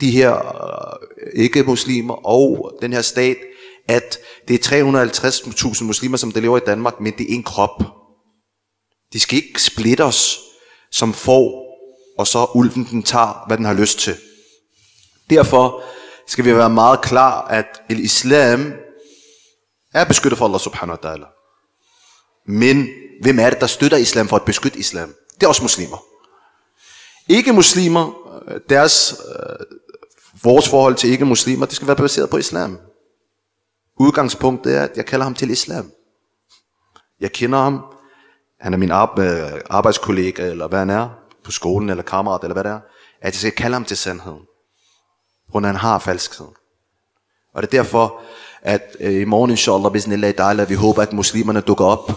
[0.00, 3.36] de her øh, ikke-muslimer og den her stat,
[3.88, 5.04] at det er
[5.74, 7.82] 350.000 muslimer, som der lever i Danmark, men det er en krop.
[9.12, 10.38] De skal ikke splitte os
[10.90, 11.64] som får,
[12.18, 14.16] og så ulven den tager, hvad den har lyst til.
[15.30, 15.82] Derfor
[16.26, 18.72] skal vi være meget klar, at islam
[19.94, 21.26] er beskyttet for Allah subhanahu wa ta'ala.
[22.46, 22.88] Men
[23.22, 25.14] hvem er det, der støtter islam for at beskytte islam?
[25.34, 26.04] Det er også muslimer.
[27.28, 28.12] Ikke muslimer,
[28.48, 29.66] øh, deres, øh,
[30.42, 32.78] vores forhold til ikke muslimer, det skal være baseret på islam.
[33.98, 35.90] Udgangspunktet er, at jeg kalder ham til islam.
[37.20, 37.84] Jeg kender ham.
[38.60, 41.08] Han er min øh, arbejdskollega, eller hvad han er,
[41.44, 42.80] på skolen, eller kammerat, eller hvad det er.
[43.20, 44.42] At jeg skal kalde ham til sandheden.
[45.52, 46.46] Hun han har falskhed.
[47.54, 48.20] Og det er derfor,
[48.62, 52.10] at øh, i morgen, inshallah, bismillah ta'ala, vi håber, at muslimerne dukker op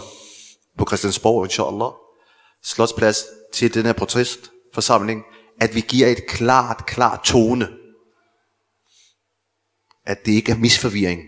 [0.78, 1.90] på Christiansborg, inshallah,
[2.64, 5.24] slotsplads til den her protestforsamling,
[5.60, 7.68] at vi giver et klart, klart tone.
[10.04, 11.20] At det ikke er misforvirring.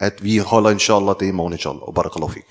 [0.00, 1.82] At vi holder inshallah det i morgen, inshallah.
[1.82, 2.44] Og barakallahu fik.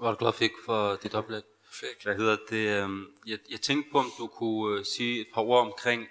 [0.00, 1.42] Barakallahu fik for dit oplæg.
[1.80, 2.04] Fik.
[2.04, 2.82] Hvad hedder det?
[2.82, 6.06] øhm, Jeg, jeg tænkte på, om du kunne øh, sige et par ord omkring,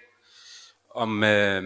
[0.94, 1.62] om øh,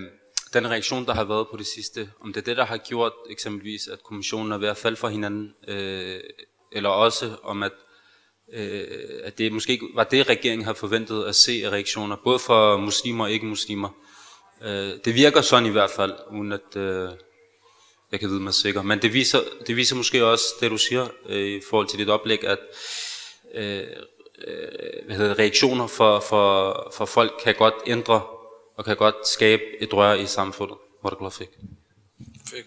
[0.52, 3.12] den reaktion, der har været på det sidste, om det er det, der har gjort
[3.30, 6.20] eksempelvis, at kommissionen er ved at falde for hinanden, øh,
[6.72, 7.72] eller også om, at,
[8.52, 8.84] øh,
[9.24, 12.76] at det måske ikke var det, regeringen har forventet at se af reaktioner, både for
[12.76, 13.88] muslimer og ikke-muslimer.
[14.62, 17.10] Øh, det virker sådan i hvert fald, uden at øh,
[18.12, 18.82] jeg kan vide mig sikker.
[18.82, 22.08] Men det viser, det viser måske også det, du siger øh, i forhold til dit
[22.08, 22.58] oplæg, at
[23.54, 23.78] øh,
[24.46, 28.22] øh hvad hedder det, reaktioner for, for, for folk kan godt ændre
[28.76, 30.76] og kan godt skabe et rør i samfundet.
[31.00, 31.48] Hvor det fik.
[32.50, 32.64] Fik.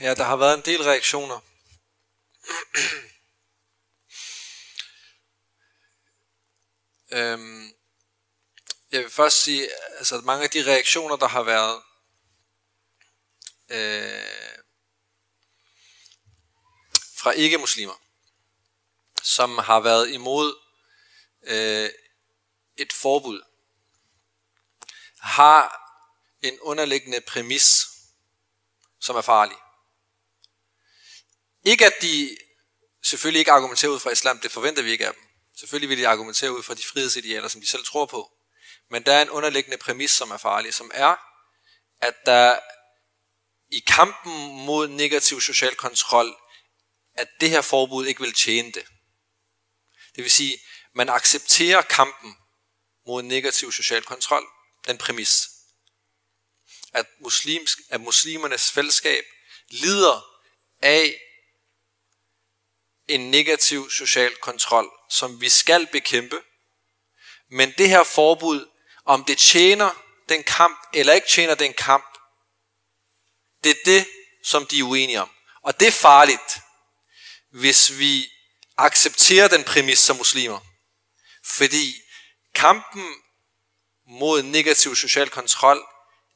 [0.00, 1.40] Ja, der har været en del reaktioner.
[7.12, 7.74] øhm,
[8.92, 11.82] jeg vil først sige, altså at mange af de reaktioner, der har været,
[13.68, 14.58] øh,
[17.14, 18.02] fra ikke-muslimer,
[19.22, 20.58] som har været imod
[21.42, 21.90] øh,
[22.76, 23.42] et forbud,
[25.18, 25.92] har
[26.42, 27.86] en underliggende præmis,
[29.00, 29.56] som er farlig.
[31.64, 32.36] Ikke at de
[33.02, 35.22] selvfølgelig ikke argumenterer ud fra islam, det forventer vi ikke af dem.
[35.56, 38.32] Selvfølgelig vil de argumentere ud fra de frihedsidealer, som de selv tror på.
[38.90, 41.16] Men der er en underliggende præmis, som er farlig, som er,
[42.00, 42.58] at der
[43.70, 46.36] i kampen mod negativ social kontrol,
[47.14, 48.84] at det her forbud ikke vil tjene det.
[50.14, 50.58] Det vil sige,
[50.94, 52.36] man accepterer kampen
[53.06, 54.46] mod negativ social kontrol,
[54.86, 55.48] den præmis.
[56.92, 59.24] At, muslimsk, at muslimernes fællesskab
[59.70, 60.26] lider
[60.82, 61.20] af
[63.10, 66.42] en negativ social kontrol, som vi skal bekæmpe.
[67.50, 68.68] Men det her forbud,
[69.04, 69.90] om det tjener
[70.28, 72.18] den kamp eller ikke tjener den kamp,
[73.64, 74.06] det er det,
[74.44, 75.30] som de er uenige om.
[75.62, 76.58] Og det er farligt,
[77.50, 78.26] hvis vi
[78.76, 80.60] accepterer den præmis som muslimer.
[81.44, 81.94] Fordi
[82.54, 83.14] kampen
[84.06, 85.86] mod negativ social kontrol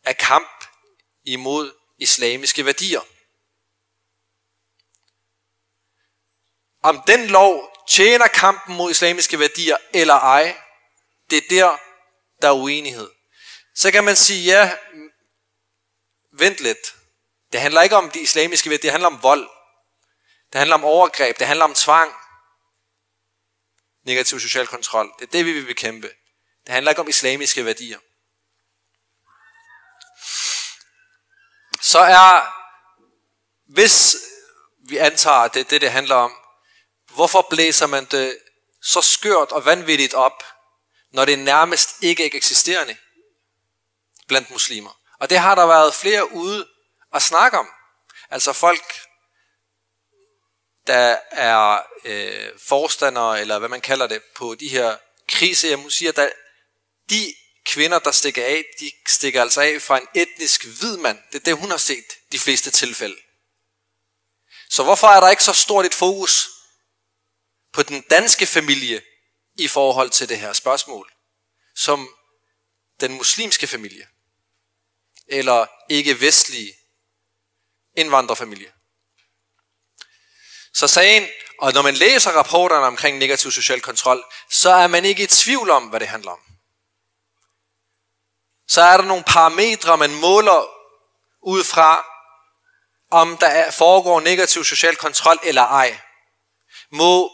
[0.05, 0.65] er kamp
[1.25, 3.01] imod islamiske værdier.
[6.85, 10.57] Om den lov tjener kampen mod islamiske værdier eller ej,
[11.31, 11.79] det er der,
[12.43, 13.11] der er uenighed.
[13.75, 14.77] Så kan man sige, ja,
[16.33, 16.95] vent lidt.
[17.53, 19.49] Det handler ikke om de islamiske værdier, det handler om vold.
[20.53, 22.15] Det handler om overgreb, det handler om tvang.
[24.03, 25.13] Negativ social kontrol.
[25.19, 26.11] Det er det, vi vil bekæmpe.
[26.67, 27.99] Det handler ikke om islamiske værdier.
[31.81, 32.55] Så er,
[33.73, 34.17] hvis
[34.89, 36.44] vi antager, at det er det, det handler om,
[37.15, 38.39] hvorfor blæser man det
[38.83, 40.45] så skørt og vanvittigt op,
[41.13, 42.97] når det nærmest ikke er eksisterende
[44.29, 45.01] blandt muslimer?
[45.21, 46.69] Og det har der været flere ude
[47.15, 47.69] at snakke om.
[48.31, 49.01] Altså folk,
[50.87, 54.97] der er øh, forstandere, eller hvad man kalder det, på de her
[55.29, 56.29] krise, jeg må sige, at der,
[57.11, 61.19] de kvinder, der stikker af, de stikker altså af fra en etnisk hvid mand.
[61.33, 63.17] Det er det, hun har set de fleste tilfælde.
[64.71, 66.54] Så hvorfor er der ikke så stort et fokus
[67.75, 69.03] på den danske familie
[69.59, 71.13] i forhold til det her spørgsmål,
[71.77, 72.09] som
[73.01, 74.07] den muslimske familie,
[75.27, 76.73] eller ikke-vestlige
[77.97, 78.73] indvandrerfamilie?
[80.75, 85.23] Så sagen, og når man læser rapporterne omkring negativ social kontrol, så er man ikke
[85.23, 86.41] i tvivl om, hvad det handler om.
[88.69, 90.67] Så er der nogle parametre, man måler
[91.43, 92.07] ud fra,
[93.11, 96.01] om der foregår negativ social kontrol eller ej.
[96.91, 97.31] Må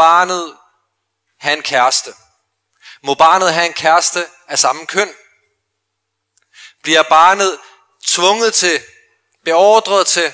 [0.00, 0.56] barnet
[1.38, 2.14] have en kæreste?
[3.02, 5.14] Må barnet have en kæreste af samme køn?
[6.82, 7.60] Bliver barnet
[8.06, 8.82] tvunget til,
[9.44, 10.32] beordret til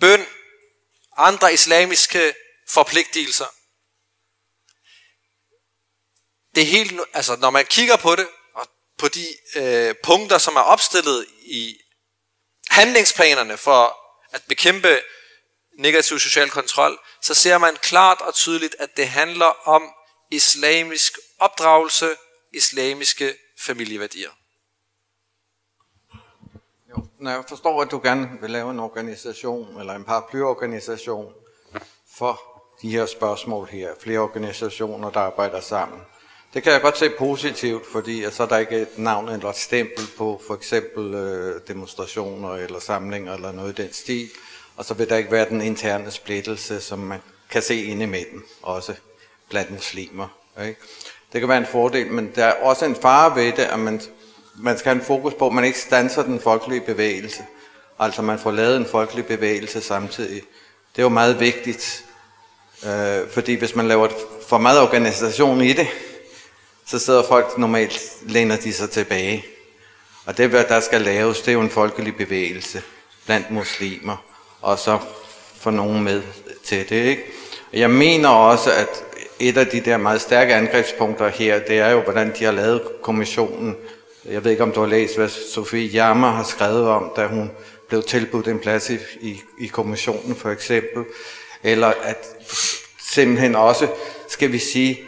[0.00, 0.26] bøn,
[1.16, 2.34] andre islamiske
[2.68, 3.46] forpligtelser?
[6.54, 10.56] det er helt, altså når man kigger på det, og på de øh, punkter, som
[10.56, 11.76] er opstillet i
[12.70, 13.98] handlingsplanerne for
[14.32, 15.00] at bekæmpe
[15.78, 19.82] negativ social kontrol, så ser man klart og tydeligt, at det handler om
[20.30, 22.10] islamisk opdragelse,
[22.52, 24.30] islamiske familieværdier.
[26.90, 31.32] Jo, når jeg forstår, at du gerne vil lave en organisation, eller en paraplyorganisation
[32.16, 32.40] for
[32.82, 36.00] de her spørgsmål her, flere organisationer, der arbejder sammen.
[36.54, 39.56] Det kan jeg godt se positivt, fordi så er der ikke et navn eller et
[39.56, 44.30] stempel på for eksempel øh, demonstrationer eller samlinger eller noget i den stil.
[44.76, 48.06] Og så vil der ikke være den interne splittelse, som man kan se inde i
[48.06, 48.94] midten, også
[49.48, 50.28] blandt muslimer.
[50.62, 50.80] Ikke?
[51.32, 54.00] Det kan være en fordel, men der er også en fare ved det, at man,
[54.54, 57.44] man skal have en fokus på, at man ikke stanser den folkelige bevægelse.
[57.98, 60.42] Altså man får lavet en folkelig bevægelse samtidig.
[60.92, 62.04] Det er jo meget vigtigt,
[62.86, 64.08] øh, fordi hvis man laver
[64.48, 65.86] for meget organisation i det,
[66.86, 69.44] så sidder folk normalt, læner de sig tilbage.
[70.26, 72.82] Og det, der skal laves, det er jo en folkelig bevægelse
[73.26, 74.33] blandt muslimer,
[74.64, 74.98] og så
[75.60, 76.22] få nogen med
[76.64, 77.04] til det.
[77.04, 77.24] Ikke?
[77.72, 79.04] Jeg mener også, at
[79.38, 82.82] et af de der meget stærke angrebspunkter her, det er jo, hvordan de har lavet
[83.02, 83.76] kommissionen.
[84.24, 87.50] Jeg ved ikke, om du har læst, hvad Sofie Jammer har skrevet om, da hun
[87.88, 91.04] blev tilbudt en plads i, i, i kommissionen for eksempel.
[91.62, 92.26] Eller at
[92.98, 93.88] simpelthen også,
[94.28, 95.00] skal vi sige,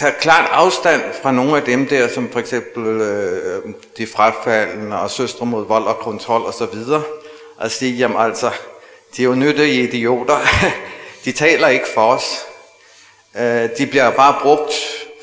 [0.00, 3.62] tager klart afstand fra nogle af dem der, som for eksempel øh,
[3.96, 7.02] de frafaldende og søstre mod vold og kontrol osv., og,
[7.56, 8.50] og sige, jamen altså,
[9.16, 10.38] de er jo nyttige idioter.
[11.24, 12.38] de taler ikke for os.
[13.36, 14.72] Øh, de bliver bare brugt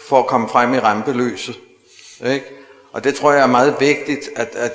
[0.08, 1.60] for at komme frem i rampelyset.
[2.26, 2.46] Ikke?
[2.94, 4.74] Og det tror jeg er meget vigtigt, at, at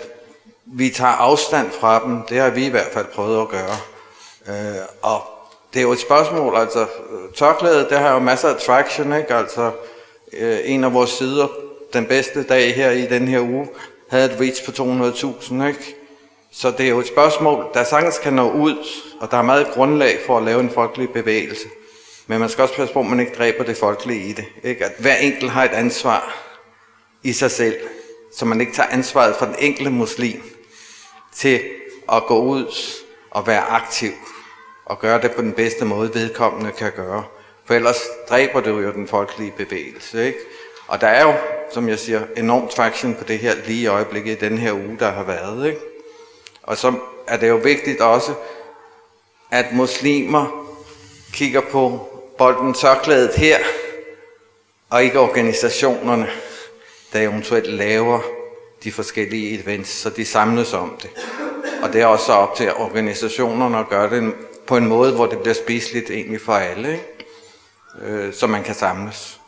[0.67, 2.23] vi tager afstand fra dem.
[2.23, 3.77] Det har vi i hvert fald prøvet at gøre.
[4.49, 5.23] Øh, og
[5.73, 9.35] det er jo et spørgsmål, altså øh, tørklædet, det har jo masser af traction, ikke?
[9.35, 9.71] Altså
[10.38, 11.49] øh, en af vores sider,
[11.92, 13.68] den bedste dag her i den her uge,
[14.09, 15.95] havde et reach på 200.000, ikke?
[16.53, 18.87] Så det er jo et spørgsmål, der sagtens kan nå ud,
[19.21, 21.68] og der er meget grundlag for at lave en folkelig bevægelse.
[22.27, 24.45] Men man skal også passe på, at man ikke dræber det folkelige i det.
[24.62, 24.85] Ikke?
[24.85, 26.35] At hver enkelt har et ansvar
[27.23, 27.77] i sig selv,
[28.37, 30.42] så man ikke tager ansvaret for den enkelte muslim
[31.35, 31.61] til
[32.12, 32.75] at gå ud
[33.31, 34.11] og være aktiv
[34.85, 37.25] og gøre det på den bedste måde, vedkommende kan gøre.
[37.72, 40.26] For ellers dræber det jo den folkelige bevægelse.
[40.26, 40.38] Ikke?
[40.87, 41.35] Og der er jo,
[41.70, 44.96] som jeg siger, enormt traction på det her lige i øjeblikket i den her uge,
[44.98, 45.66] der har været.
[45.66, 45.80] Ikke?
[46.62, 46.94] Og så
[47.26, 48.35] er det jo vigtigt også,
[49.50, 50.68] at muslimer
[51.32, 52.08] kigger på
[52.38, 53.58] bolden tørklædet her,
[54.90, 56.28] og ikke organisationerne,
[57.12, 58.20] der eventuelt laver
[58.85, 61.11] de forskellige events, så de samles om det.
[61.82, 64.35] Og det er også op til organisationerne at gøre det
[64.66, 67.12] på en måde, hvor det bliver spiseligt egentlig for alle, ikke?
[67.98, 69.40] Øh, så man kan samles.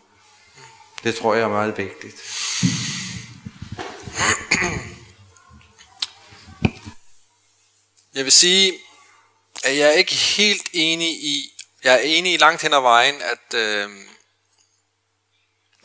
[1.05, 2.15] Det tror jeg er meget vigtigt.
[8.15, 8.73] Jeg vil sige,
[9.65, 11.51] at jeg er ikke helt enig i,
[11.85, 13.91] jeg er enig i langt hen ad vejen, at øh,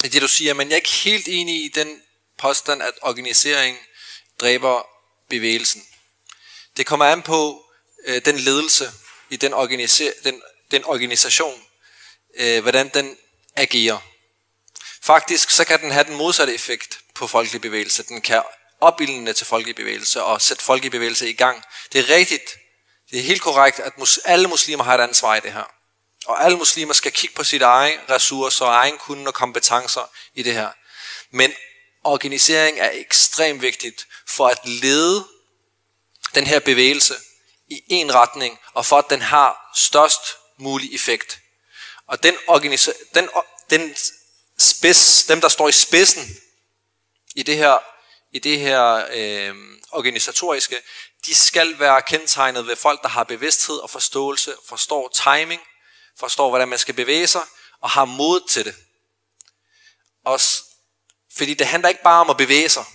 [0.02, 2.02] det du siger, men jeg er ikke helt enig i den
[2.38, 3.78] påstand, at organisering
[4.39, 4.88] dræber
[5.30, 5.84] bevægelsen.
[6.78, 7.65] Det kommer an på
[8.06, 8.91] øh, den ledelse
[9.30, 10.41] i den, organiser, den,
[10.72, 11.63] den organisation,
[12.39, 13.17] øh, hvordan den
[13.56, 13.99] agerer.
[15.04, 18.04] Faktisk så kan den have den modsatte effekt på folkelig bevægelse.
[18.04, 18.43] Den kan
[18.82, 21.63] opildne til folkelig bevægelse og sætte folkelig bevægelse i gang.
[21.93, 22.58] Det er rigtigt.
[23.12, 25.63] Det er helt korrekt, at mus- alle muslimer har et ansvar i det her.
[26.25, 30.43] Og alle muslimer skal kigge på sit egen ressourcer og egen kunde og kompetencer i
[30.43, 30.71] det her.
[31.32, 31.54] Men
[32.04, 35.28] organisering er ekstremt vigtigt for at lede
[36.36, 37.15] den her bevægelse
[37.67, 40.21] i en retning, og for at den har størst
[40.58, 41.39] mulig effekt.
[42.10, 43.30] Og den, organisa- den,
[43.69, 43.95] den
[44.58, 46.38] spids, dem der står i spidsen
[47.36, 47.78] i det her,
[48.32, 49.56] i det her øh,
[49.92, 50.75] organisatoriske,
[51.25, 55.62] de skal være kendetegnet ved folk, der har bevidsthed og forståelse, forstår timing,
[56.19, 57.42] forstår, hvordan man skal bevæge sig,
[57.81, 58.75] og har mod til det.
[60.25, 60.63] Også,
[61.38, 62.86] fordi det handler ikke bare om at bevæge sig.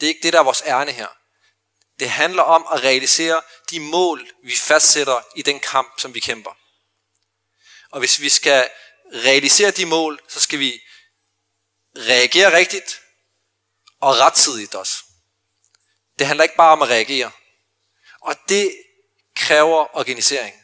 [0.00, 1.08] Det er ikke det, der er vores ærne her.
[1.98, 6.50] Det handler om at realisere de mål, vi fastsætter i den kamp, som vi kæmper.
[7.94, 8.70] Og hvis vi skal
[9.12, 10.80] realisere de mål, så skal vi
[11.96, 13.00] reagere rigtigt
[14.00, 14.94] og rettidigt også.
[16.18, 17.30] Det handler ikke bare om at reagere.
[18.20, 18.76] Og det
[19.36, 20.54] kræver organisering.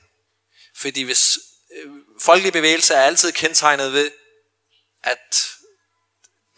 [0.76, 1.38] Fordi hvis
[1.76, 4.10] øh, folkelig bevægelse er altid kendetegnet ved,
[5.02, 5.46] at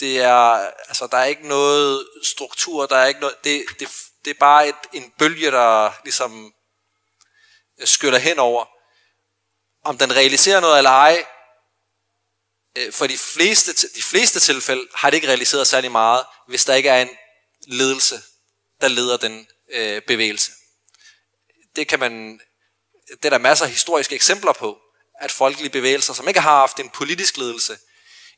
[0.01, 3.89] det er, altså der er ikke noget struktur, der er ikke noget, det, det,
[4.25, 6.55] det er bare et, en bølge, der ligesom
[7.85, 8.82] skyller henover.
[9.85, 11.24] Om den realiserer noget eller ej,
[12.76, 16.74] øh, for de fleste, de fleste tilfælde har det ikke realiseret særlig meget, hvis der
[16.74, 17.11] ikke er en
[17.66, 18.22] ledelse,
[18.80, 20.53] der leder den øh, bevægelse.
[21.76, 22.41] Det kan man,
[23.09, 24.78] det er der masser af historiske eksempler på,
[25.20, 27.78] at folkelige bevægelser, som ikke har haft en politisk ledelse,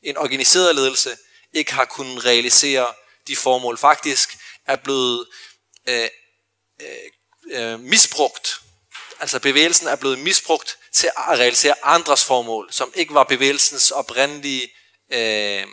[0.01, 1.17] en organiseret ledelse,
[1.53, 2.93] ikke har kunnet realisere
[3.27, 3.77] de formål.
[3.77, 5.27] Faktisk er blevet
[5.87, 6.09] øh,
[6.81, 6.89] øh,
[7.51, 8.61] øh misbrugt.
[9.19, 14.63] Altså bevægelsen er blevet misbrugt til at realisere andres formål, som ikke var bevægelsens oprindelige,
[15.11, 15.67] øh,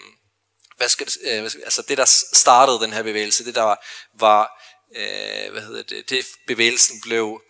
[0.77, 3.87] hvad skal det, øh, altså det der startede den her bevægelse, det der var,
[4.19, 4.63] var
[4.97, 7.43] øh, hvad hedder det, det bevægelsen blev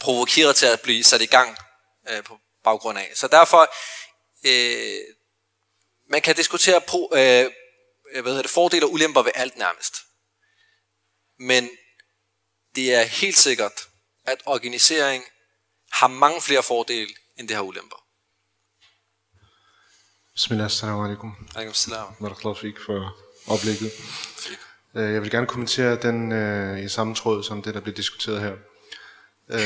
[0.00, 1.56] provokeret til at blive sat i gang
[2.08, 3.12] øh, på baggrund af.
[3.14, 3.74] Så derfor,
[4.46, 5.00] øh,
[6.10, 7.50] man kan diskutere pro, øh,
[8.12, 9.94] hvad hedder det, fordele og ulemper ved alt nærmest.
[11.38, 11.70] Men
[12.74, 13.88] det er helt sikkert,
[14.26, 15.24] at organisering
[16.00, 17.96] har mange flere fordele, end det har ulemper.
[20.34, 21.36] Bismillah, assalamu alaikum.
[21.54, 22.14] Alaikum salam.
[22.20, 23.16] Barakallahu fik for
[23.46, 23.90] oplægget.
[24.94, 28.40] Øh, Jeg vil gerne kommentere den øh, i samme tråd som det, der bliver diskuteret
[28.40, 28.52] her.
[29.50, 29.58] Øh,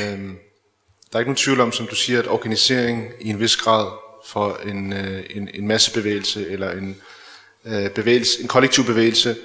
[1.12, 3.90] der er ikke nogen tvivl om, som du siger, at organisering i en vis grad
[4.26, 7.02] for en, øh, en, en massebevægelse eller en,
[7.64, 9.36] øh, bevægelse, en kollektiv bevægelse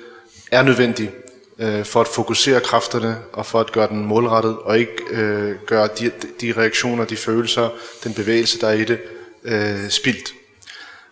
[0.51, 1.11] er nødvendig
[1.59, 5.89] øh, for at fokusere kræfterne og for at gøre den målrettet og ikke øh, gøre
[5.99, 7.69] de, de reaktioner, de følelser,
[8.03, 8.99] den bevægelse, der er i det,
[9.43, 10.33] øh, spildt.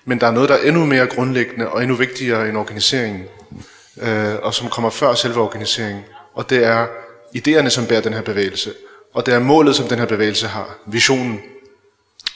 [0.05, 3.25] Men der er noget, der er endnu mere grundlæggende og endnu vigtigere end organiseringen,
[4.01, 6.87] øh, og som kommer før selve organiseringen, og det er
[7.37, 8.73] idéerne, som bærer den her bevægelse,
[9.13, 11.41] og det er målet, som den her bevægelse har, visionen,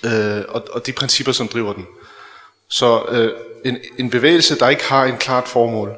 [0.05, 1.85] øh, og, og de principper, som driver den.
[2.69, 3.31] Så øh,
[3.65, 5.97] en, en bevægelse, der ikke har en klart formål,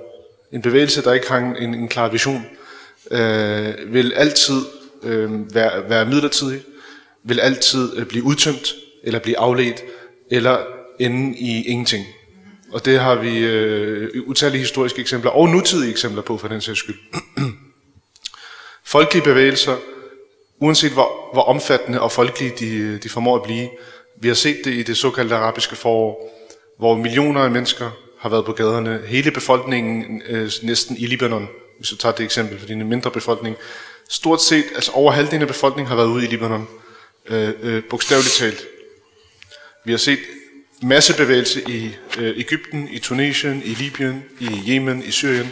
[0.51, 2.45] en bevægelse, der ikke har en, en, klar vision,
[3.11, 4.61] øh, vil altid
[5.03, 6.61] øh, være, være midlertidig,
[7.23, 8.73] vil altid øh, blive udtømt,
[9.03, 9.83] eller blive afledt,
[10.31, 10.57] eller
[10.99, 12.05] ende i ingenting.
[12.71, 16.79] Og det har vi øh, utallige historiske eksempler, og nutidige eksempler på for den sags
[16.79, 16.99] skyld.
[18.85, 19.75] Folkelige bevægelser,
[20.61, 23.69] uanset hvor, hvor omfattende og folkelige de, de formår at blive,
[24.21, 26.35] vi har set det i det såkaldte arabiske forår,
[26.79, 29.01] hvor millioner af mennesker har været på gaderne.
[29.07, 31.47] Hele befolkningen øh, næsten i Libanon,
[31.77, 33.55] hvis du tager det eksempel, fordi en mindre befolkning.
[34.09, 36.67] Stort set, altså over halvdelen af befolkningen har været ude i Libanon.
[37.29, 38.65] Øh, øh, bogstaveligt talt.
[39.85, 40.19] Vi har set
[40.81, 45.51] massebevægelse i øh, Ægypten, i Tunesien, i Libyen, i Yemen, i Syrien.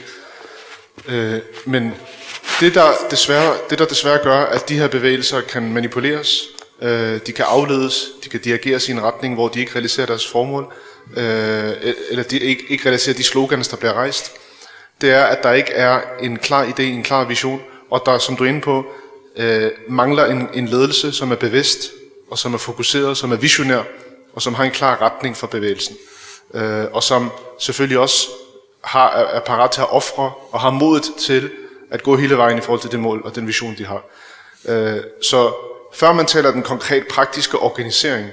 [1.07, 1.93] Øh, men
[2.59, 6.43] det der, desværre, det der desværre gør, at de her bevægelser kan manipuleres,
[6.81, 10.27] øh, de kan afledes, de kan dirigeres i en retning, hvor de ikke realiserer deres
[10.27, 10.73] formål,
[11.15, 14.31] øh, eller de ikke, ikke realiserer de slogans, der bliver rejst,
[15.01, 18.35] det er, at der ikke er en klar idé, en klar vision, og der, som
[18.35, 18.85] du er inde på,
[19.35, 21.91] øh, mangler en, en ledelse, som er bevidst,
[22.31, 23.83] og som er fokuseret, som er visionær,
[24.33, 25.97] og som har en klar retning for bevægelsen.
[26.53, 28.27] Øh, og som selvfølgelig også
[28.83, 31.49] har, er, er parat til at ofre, og har modet til
[31.91, 34.03] at gå hele vejen i forhold til det mål og den vision, de har.
[34.67, 35.53] Øh, så
[35.93, 38.29] før man taler den konkret praktiske organisering,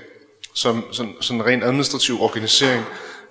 [0.55, 2.85] som sådan, sådan ren administrativ organisering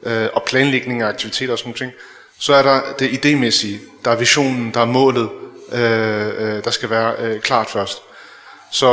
[0.04, 1.94] øh, og planlægning af aktiviteter og sådan noget,
[2.40, 5.30] så er der det idémæssige, der er visionen, der er målet,
[5.72, 8.02] øh, øh, der skal være øh, klart først.
[8.72, 8.88] Så,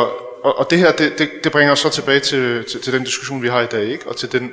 [0.44, 3.04] og, og det her, det, det, det bringer os så tilbage til, til, til den
[3.04, 4.08] diskussion, vi har i dag, ikke?
[4.08, 4.52] og til den,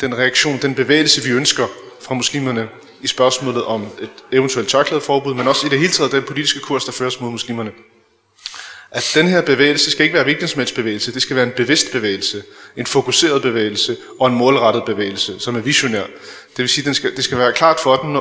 [0.00, 1.66] den reaktion, den bevægelse, vi ønsker
[2.00, 2.68] fra muslimerne
[3.00, 6.84] i spørgsmålet om et eventuelt tørklædeforbud, men også i det hele taget den politiske kurs,
[6.84, 7.70] der føres mod muslimerne
[8.92, 12.42] at den her bevægelse skal ikke være vigtighedsmændsbevægelse, det skal være en bevidst bevægelse,
[12.76, 16.02] en fokuseret bevægelse og en målrettet bevægelse, som er visionær.
[16.50, 18.18] Det vil sige, at skal, det skal være klart for, den,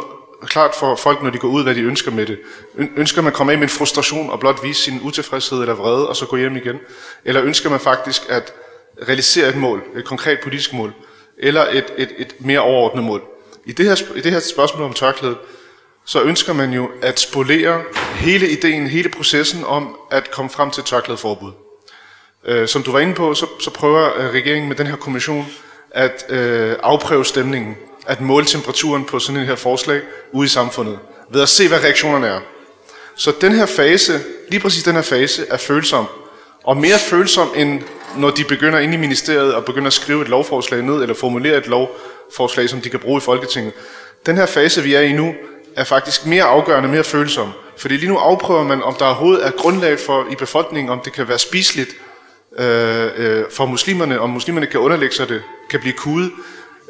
[0.47, 2.39] klart for folk, når de går ud, hvad de ønsker med det.
[2.97, 6.09] Ønsker man at komme af med en frustration og blot vise sin utilfredshed eller vrede,
[6.09, 6.75] og så gå hjem igen?
[7.25, 8.53] Eller ønsker man faktisk at
[9.07, 10.93] realisere et mål, et konkret politisk mål,
[11.37, 13.21] eller et, et, et mere overordnet mål?
[13.65, 15.37] I det, her, I det her spørgsmål om tørklædet,
[16.05, 17.83] så ønsker man jo at spolere
[18.15, 21.51] hele ideen, hele processen om at komme frem til tørklædeforbud.
[22.45, 25.45] Øh, som du var inde på, så, så prøver øh, regeringen med den her kommission
[25.91, 27.77] at øh, afprøve stemningen,
[28.07, 30.99] at måle temperaturen på sådan en her forslag ude i samfundet,
[31.31, 32.39] ved at se, hvad reaktionerne er.
[33.15, 34.19] Så den her fase,
[34.49, 36.05] lige præcis den her fase, er følsom.
[36.63, 37.81] Og mere følsom, end
[38.17, 41.57] når de begynder ind i ministeriet og begynder at skrive et lovforslag ned, eller formulere
[41.57, 43.73] et lovforslag, som de kan bruge i Folketinget.
[44.25, 45.33] Den her fase, vi er i nu,
[45.75, 47.51] er faktisk mere afgørende, mere følsom.
[47.77, 51.13] Fordi lige nu afprøver man, om der overhovedet er grundlag for i befolkningen, om det
[51.13, 51.89] kan være spiseligt
[52.59, 56.31] øh, øh, for muslimerne, om muslimerne kan underlægge sig det, kan blive kudet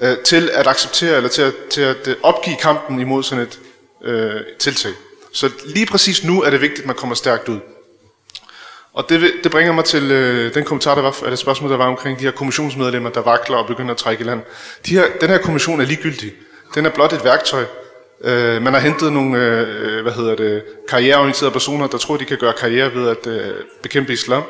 [0.01, 3.59] øh, til at acceptere, eller til at, til at øh, opgive kampen imod sådan et
[4.03, 4.91] øh, tiltag.
[5.33, 7.59] Så lige præcis nu er det vigtigt, at man kommer stærkt ud.
[8.93, 11.87] Og det, det bringer mig til øh, den kommentar, der var, eller spørgsmål, der var
[11.87, 14.41] omkring de her kommissionsmedlemmer, der vakler og begynder at trække i land.
[14.85, 16.33] De her, den her kommission er ligegyldig.
[16.75, 17.65] Den er blot et værktøj.
[18.23, 22.25] Øh, man har hentet nogle øh, øh, hvad hedder det, karriereorienterede personer, der tror, de
[22.25, 24.43] kan gøre karriere ved at øh, bekæmpe islam.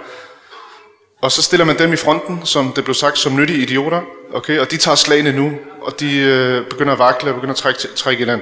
[1.21, 4.01] Og så stiller man dem i fronten, som det blev sagt, som nyttige idioter.
[4.33, 4.59] Okay?
[4.59, 5.51] Og de tager slagene nu,
[5.81, 8.41] og de øh, begynder at vakle og begynder at trække, trække i land.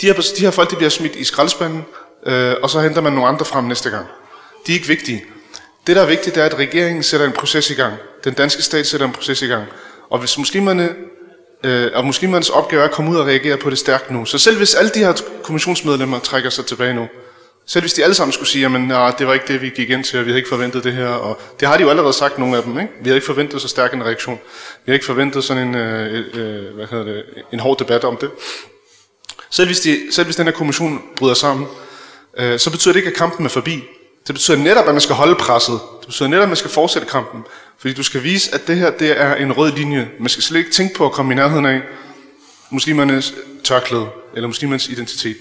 [0.00, 1.84] De her, de her folk de bliver smidt i skraldespanden,
[2.26, 4.06] øh, og så henter man nogle andre frem næste gang.
[4.66, 5.24] De er ikke vigtige.
[5.86, 7.94] Det, der er vigtigt, det er, at regeringen sætter en proces i gang.
[8.24, 9.64] Den danske stat sætter en proces i gang.
[10.10, 10.94] Og hvis muslimerne,
[11.64, 14.24] øh, og muslimernes opgave er at komme ud og reagere på det stærkt nu.
[14.24, 17.08] Så selv hvis alle de her kommissionsmedlemmer trækker sig tilbage nu,
[17.66, 19.90] selv hvis de alle sammen skulle sige, at nah, det var ikke det, vi gik
[19.90, 21.08] ind til, og vi havde ikke forventet det her.
[21.08, 22.78] Og det har de jo allerede sagt, nogle af dem.
[22.78, 22.92] Ikke?
[23.00, 24.38] Vi havde ikke forventet så stærk en reaktion.
[24.56, 28.16] Vi havde ikke forventet sådan en, øh, øh, hvad hedder det, en hård debat om
[28.16, 28.30] det.
[29.50, 31.66] Selv hvis, de, selv hvis den her kommission bryder sammen,
[32.38, 33.84] øh, så betyder det ikke, at kampen er forbi.
[34.28, 35.80] Det betyder netop, at man skal holde presset.
[36.00, 37.44] Det betyder netop, at man skal fortsætte kampen.
[37.78, 40.10] Fordi du skal vise, at det her det er en rød linje.
[40.20, 41.82] Man skal slet ikke tænke på at komme i nærheden af
[42.70, 45.36] muslimernes tørklæde, eller muslimernes identitet.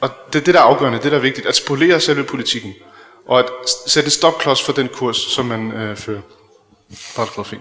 [0.00, 2.74] Og det er det, der er afgørende, det der er vigtigt, at spolere selve politikken,
[3.26, 3.46] og at
[3.86, 6.20] sætte en stopklods for den kurs, som man øh, fører.
[7.16, 7.58] Barakallah fik.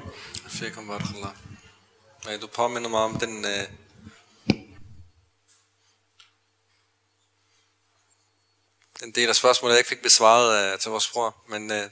[0.47, 1.31] Fikum barakallah.
[2.41, 3.63] Du påminner mig om den, øh,
[8.99, 11.89] den del af spørgsmålet, jeg ikke fik besvaret uh, til vores bror, men øh,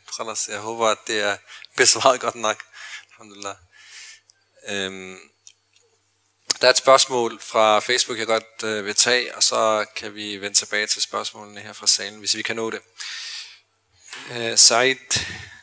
[0.47, 1.37] jeg håber, at det er
[1.77, 2.63] besvaret godt nok.
[3.11, 3.55] Alhamdulillah.
[4.67, 5.19] Øhm,
[6.61, 10.37] der er et spørgsmål fra Facebook, jeg godt øh, vil tage, og så kan vi
[10.37, 12.81] vende tilbage til spørgsmålene her fra salen, hvis vi kan nå det.
[14.31, 14.95] Øh, Said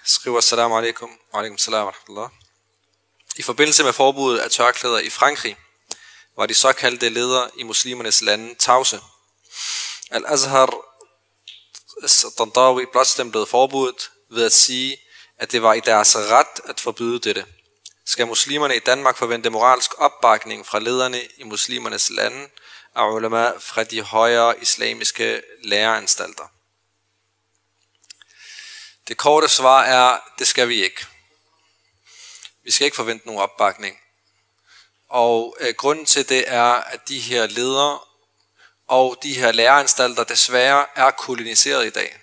[0.05, 2.29] skriver, Salam alaikum, wa alaikum salam wa
[3.37, 5.57] I forbindelse med forbuddet af tørklæder i Frankrig,
[6.37, 9.01] var de såkaldte ledere i muslimernes lande tavse.
[10.11, 10.92] Al-Azhar
[12.39, 14.97] Tantawi blotstemplede forbuddet ved at sige,
[15.39, 17.47] at det var i deres ret at forbyde dette
[18.05, 22.49] skal muslimerne i Danmark forvente moralsk opbakning fra lederne i muslimernes lande
[22.95, 26.53] og ulema fra de højere islamiske læreanstalter.
[29.09, 31.07] Det korte svar er, det skal vi ikke.
[32.65, 33.99] Vi skal ikke forvente nogen opbakning.
[35.09, 38.01] Og øh, grunden til det er, at de her ledere
[38.93, 42.17] og de her læreanstalter desværre er koloniseret i dag.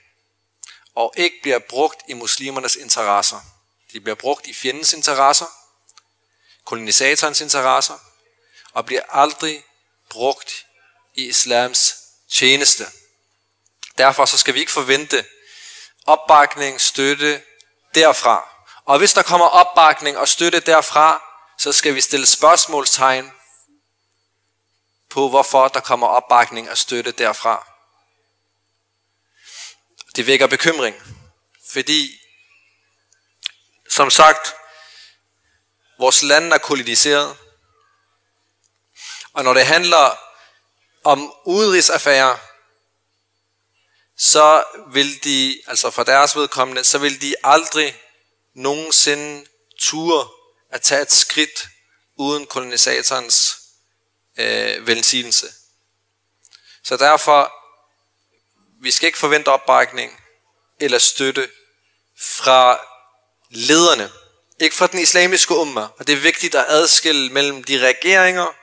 [0.95, 3.39] Og ikke bliver brugt i muslimernes interesser.
[3.93, 5.45] De bliver brugt i fjendens interesser,
[6.65, 7.97] kolonisatorens interesser
[8.73, 9.63] og bliver aldrig
[10.09, 10.65] brugt
[11.13, 11.95] i islams
[12.31, 12.85] tjeneste.
[13.97, 15.25] Derfor så skal vi ikke forvente
[16.05, 17.41] opbakning, støtte
[17.95, 18.49] derfra.
[18.85, 21.23] Og hvis der kommer opbakning og støtte derfra,
[21.57, 23.31] så skal vi stille spørgsmålstegn
[25.09, 27.67] på, hvorfor der kommer opbakning og støtte derfra.
[30.15, 30.95] Det vækker bekymring,
[31.71, 32.19] fordi
[33.89, 34.55] som sagt,
[35.99, 37.37] Vores land er koloniseret.
[39.33, 40.19] Og når det handler
[41.03, 42.37] om udenrigsaffærer,
[44.17, 48.01] så vil de, altså for deres vedkommende, så vil de aldrig
[48.53, 49.45] nogensinde
[49.79, 50.27] ture
[50.69, 51.67] at tage et skridt
[52.15, 53.58] uden kolonisatorens
[54.39, 55.47] øh, velsignelse.
[56.83, 57.53] Så derfor,
[58.81, 60.23] vi skal ikke forvente opbakning
[60.79, 61.49] eller støtte
[62.19, 62.79] fra
[63.49, 64.11] lederne
[64.59, 65.81] ikke fra den islamiske umma.
[65.81, 68.55] Og det er vigtigt at adskille mellem de regeringer,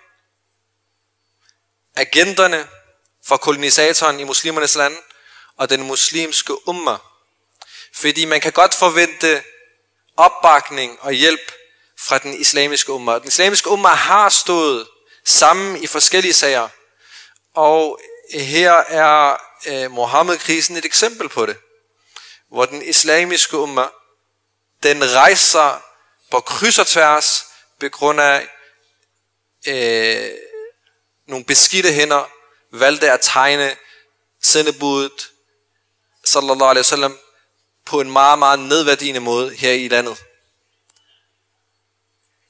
[1.96, 2.68] agenterne
[3.26, 4.96] for kolonisatoren i muslimernes land,
[5.56, 6.96] og den muslimske umma.
[7.94, 9.42] Fordi man kan godt forvente
[10.16, 11.52] opbakning og hjælp
[11.98, 13.18] fra den islamiske umma.
[13.18, 14.88] Den islamiske umma har stået
[15.26, 16.68] sammen i forskellige sager.
[17.54, 18.00] Og
[18.34, 21.56] her er øh, Mohammed-krisen et eksempel på det.
[22.48, 23.88] Hvor den islamiske umma,
[24.82, 25.82] den rejser
[26.30, 27.44] på kryds og tværs
[27.80, 28.48] på grund af
[29.66, 30.30] øh,
[31.26, 32.30] nogle beskidte hænder
[32.72, 33.76] valgte at tegne
[34.42, 35.30] sendebuddet
[36.24, 37.18] sallallahu alaihi wasallam
[37.84, 40.24] på en meget, meget nedværdigende måde her i landet.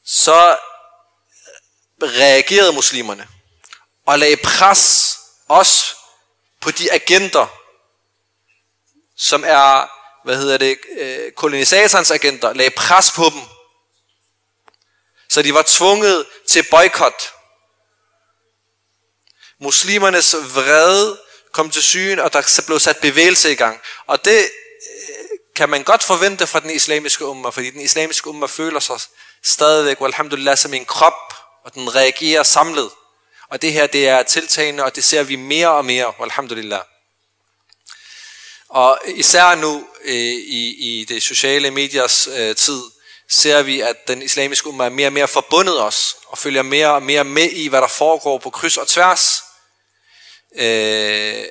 [0.04, 0.58] Så
[2.02, 3.28] reagerede muslimerne
[4.06, 5.16] og lagde pres
[5.48, 5.96] også
[6.60, 7.46] på de agenter,
[9.16, 9.90] som er,
[10.24, 13.42] hvad hedder det, øh, kolonisatorens agenter, lagde pres på dem
[15.28, 17.32] så de var tvunget til boykot.
[19.60, 21.20] Muslimernes vrede
[21.52, 23.80] kom til syne, og der blev sat bevægelse i gang.
[24.06, 28.46] Og det øh, kan man godt forvente fra den islamiske umma, fordi den islamiske umma
[28.46, 29.00] føler sig
[29.44, 31.35] stadigvæk, alhamdulillah, som en krop,
[31.66, 32.90] og den reagerer samlet.
[33.48, 36.80] Og det her, det er tiltagende, og det ser vi mere og mere, alhamdulillah.
[38.68, 42.82] Og især nu øh, i, i det sociale mediers øh, tid,
[43.28, 46.92] ser vi, at den islamiske umma er mere og mere forbundet os, og følger mere
[46.92, 49.42] og mere med i, hvad der foregår på kryds og tværs.
[50.56, 51.44] Øh,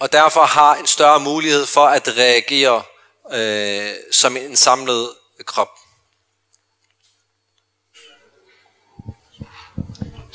[0.00, 2.82] og derfor har en større mulighed for at reagere
[3.32, 5.14] øh, som en samlet
[5.44, 5.85] krop.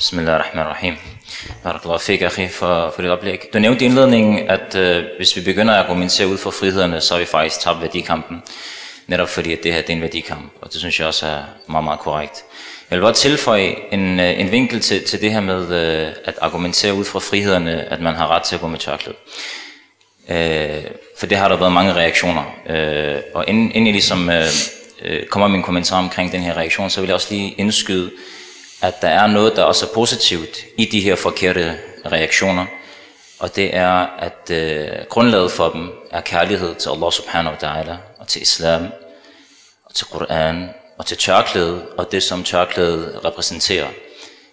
[0.02, 0.94] Bismillahirrahmanirrahim.
[1.62, 3.48] Barakallahu fik, akhi, for, for dit oplæg.
[3.52, 7.14] Du nævnte i indledningen, at øh, hvis vi begynder at argumentere ud for frihederne, så
[7.14, 8.42] har vi faktisk tabt værdikampen.
[9.06, 11.42] Netop fordi, at det her det er en værdikamp, og det synes jeg også er
[11.66, 12.44] meget, meget korrekt.
[12.90, 16.34] Jeg vil godt tilføje en, øh, en vinkel til, til det her med øh, at
[16.40, 19.16] argumentere ud fra frihederne, at man har ret til at gå med tørklæde.
[20.28, 20.84] Øh,
[21.18, 22.56] for det har der været mange reaktioner.
[22.68, 24.44] Øh, og inden, inden jeg ligesom øh,
[25.02, 28.10] øh, kommer min kommentar omkring den her reaktion, så vil jeg også lige indskyde,
[28.82, 32.66] at der er noget, der også er positivt i de her forkerte reaktioner.
[33.38, 37.94] Og det er, at øh, grundlaget for dem er kærlighed til Allah subhanahu wa ta'ala,
[38.18, 38.86] og til islam,
[39.84, 40.68] og til Koran,
[40.98, 43.88] og til tørklædet, og det som tørklædet repræsenterer.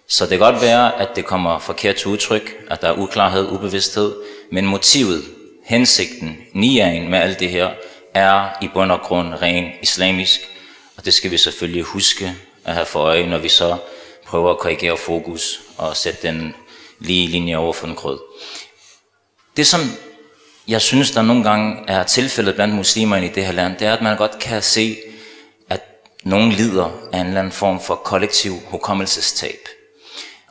[0.08, 3.48] Så det kan godt være, at det kommer forkert til udtryk, at der er uklarhed,
[3.48, 4.14] ubevidsthed,
[4.52, 5.24] men motivet,
[5.64, 7.70] hensigten, niaen med alt det her,
[8.14, 10.40] er i bund og grund ren islamisk,
[10.96, 13.76] og det skal vi selvfølgelig huske at have for øje, når vi så
[14.30, 16.54] prøver at korrigere fokus og sætte den
[16.98, 18.18] lige linje over for den grød.
[19.56, 19.80] Det som
[20.68, 23.92] jeg synes, der nogle gange er tilfældet blandt muslimerne i det her land, det er,
[23.92, 24.96] at man godt kan se,
[25.68, 25.80] at
[26.24, 29.68] nogen lider af en eller anden form for kollektiv hukommelsestab.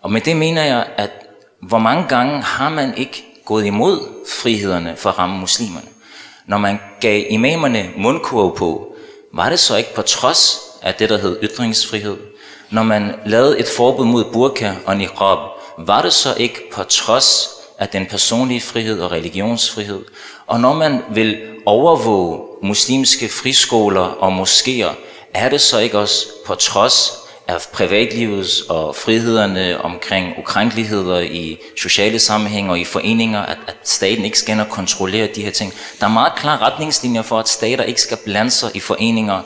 [0.02, 1.12] Og med det mener jeg, at
[1.62, 5.88] hvor mange gange har man ikke gået imod frihederne for at ramme muslimerne?
[6.48, 8.96] Når man gav imamerne mundkurv på,
[9.34, 12.18] var det så ikke på trods af det, der hed ytringsfrihed?
[12.72, 15.38] Når man lavede et forbud mod burka og niqab,
[15.78, 17.50] var det så ikke på trods
[17.80, 20.06] af den personlige frihed og religionsfrihed?
[20.48, 24.96] Og når man vil overvåge muslimske friskoler og moskéer,
[25.34, 27.12] er det så ikke også på trods
[27.48, 34.26] af privatlivets og frihederne omkring ukrænkeligheder i sociale sammenhæng og i foreninger, at, at staten
[34.26, 35.74] ikke skal kontrollere de her ting.
[36.00, 39.42] Der er meget klare retningslinjer for, at stater ikke skal blande sig i foreninger,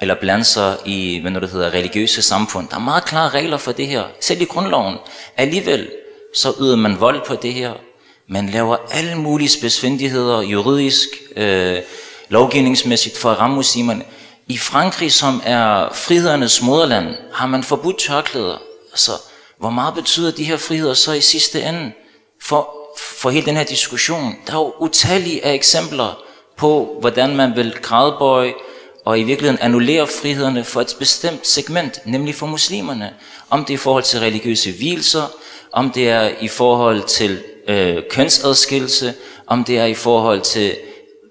[0.00, 2.68] eller blande sig i, hvad nu det hedder, religiøse samfund.
[2.68, 4.96] Der er meget klare regler for det her, selv i grundloven.
[5.36, 5.88] Alligevel
[6.34, 7.72] så yder man vold på det her.
[8.28, 11.78] Man laver alle mulige spidsfindigheder, juridisk, øh,
[12.28, 14.04] lovgivningsmæssigt for at ramme muslimerne.
[14.46, 18.56] I Frankrig, som er frihedernes moderland, har man forbudt tørklæder.
[18.92, 19.12] Altså,
[19.58, 21.92] hvor meget betyder de her friheder så i sidste ende
[22.42, 24.34] for, for hele den her diskussion?
[24.46, 26.22] Der er jo utallige af eksempler
[26.56, 28.52] på, hvordan man vil gradbøje
[29.08, 33.10] og i virkeligheden annullere frihederne for et bestemt segment, nemlig for muslimerne.
[33.50, 35.32] Om det er i forhold til religiøse hvilser,
[35.72, 39.14] om det er i forhold til øh, kønsadskillelse,
[39.46, 40.76] om det er i forhold til,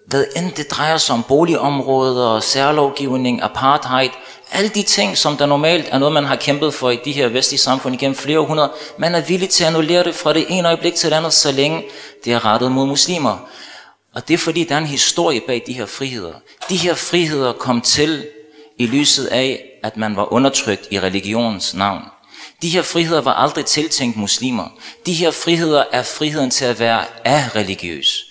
[0.07, 4.09] hvad end det drejer sig om boligområder, særlovgivning, apartheid,
[4.51, 7.27] alle de ting, som der normalt er noget, man har kæmpet for i de her
[7.27, 10.67] vestlige samfund igennem flere århundreder, man er villig til at annullere det fra det ene
[10.67, 11.83] øjeblik til det andet, så længe
[12.25, 13.47] det er rettet mod muslimer.
[14.17, 16.33] Og det er fordi, der er en historie bag de her friheder.
[16.69, 18.27] De her friheder kom til
[18.77, 22.01] i lyset af, at man var undertrykt i religionens navn.
[22.61, 24.69] De her friheder var aldrig tiltænkt muslimer.
[25.05, 28.25] De her friheder er friheden til at være af religiøs.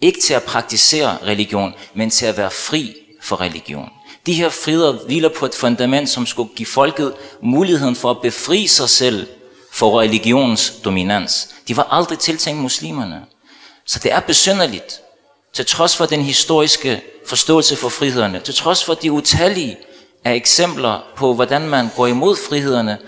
[0.00, 3.90] Ikke til at praktisere religion, men til at være fri for religion.
[4.26, 8.66] De her friheder hviler på et fundament, som skulle give folket muligheden for at befri
[8.66, 9.26] sig selv
[9.72, 11.48] for religionens dominans.
[11.68, 13.24] De var aldrig tiltænkt muslimerne.
[13.86, 15.02] Så det er besynderligt,
[15.52, 19.78] til trods for den historiske forståelse for frihederne, til trods for de utallige
[20.24, 22.98] af eksempler på, hvordan man går imod frihederne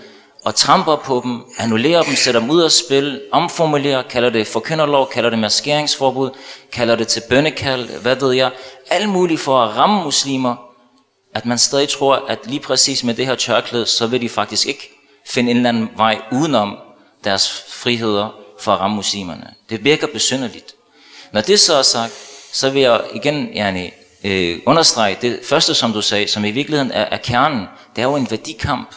[0.45, 5.09] og tramper på dem, annullerer dem, sætter dem ud af spil, omformulerer, kalder det forkynderlov,
[5.09, 6.29] kalder det maskeringsforbud,
[6.71, 8.51] kalder det til bønnekald, hvad ved jeg,
[8.89, 10.55] alt muligt for at ramme muslimer,
[11.33, 14.67] at man stadig tror, at lige præcis med det her tørklæde, så vil de faktisk
[14.67, 14.91] ikke
[15.25, 16.77] finde en eller anden vej udenom
[17.23, 18.29] deres friheder
[18.59, 19.53] for at ramme muslimerne.
[19.69, 20.75] Det virker besynderligt.
[21.31, 22.13] Når det så er sagt,
[22.55, 23.93] så vil jeg igen yani,
[24.23, 27.67] øh, understrege det første, som du sagde, som i virkeligheden er, er kernen.
[27.95, 28.95] Det er jo en værdikamp.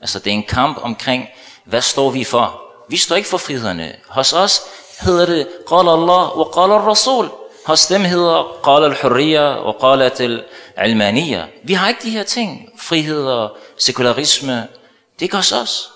[0.00, 1.28] Altså det er en kamp omkring,
[1.64, 2.62] hvad står vi for?
[2.88, 3.96] Vi står ikke for frihederne.
[4.08, 4.62] Hos os
[5.00, 7.30] hedder det, Qala Allah og Qala Rasul.
[7.66, 11.44] Hos dem hedder Qala al-Hurriya og Qala al-Almaniya.
[11.64, 12.68] Vi har ikke de her ting.
[12.78, 14.52] Frihed og sekularisme.
[14.52, 15.88] Det er ikke hos os.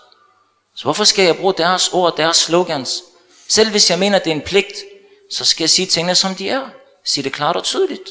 [0.77, 3.03] Så hvorfor skal jeg bruge deres ord, og deres slogans?
[3.49, 4.75] Selv hvis jeg mener, det er en pligt,
[5.31, 6.62] så skal jeg sige tingene, som de er.
[7.05, 8.11] Sig det klart og tydeligt.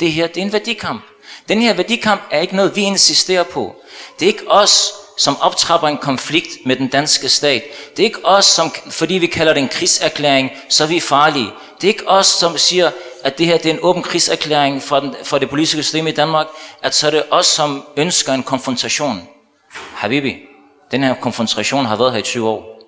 [0.00, 1.02] Det her, det er en værdikamp.
[1.48, 3.76] Den her værdikamp er ikke noget, vi insisterer på.
[4.20, 7.62] Det er ikke os, som optrapper en konflikt med den danske stat.
[7.96, 11.50] Det er ikke os, som, fordi vi kalder det en krigserklæring, så er vi farlige.
[11.80, 12.90] Det er ikke os, som siger,
[13.24, 16.10] at det her det er en åben krigserklæring for, den, for det politiske system i
[16.10, 16.46] Danmark,
[16.82, 19.28] at så er det os, som ønsker en konfrontation.
[19.94, 20.36] Habibi,
[20.90, 22.80] den her konfrontation har været her i 20 år.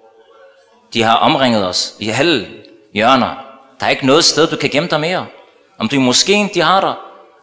[0.94, 2.46] De har omringet os i halve
[2.94, 3.51] hjørner.
[3.82, 5.26] Der er ikke noget sted, du kan gemme dig mere.
[5.78, 6.94] Om du er i moskeen, de har dig.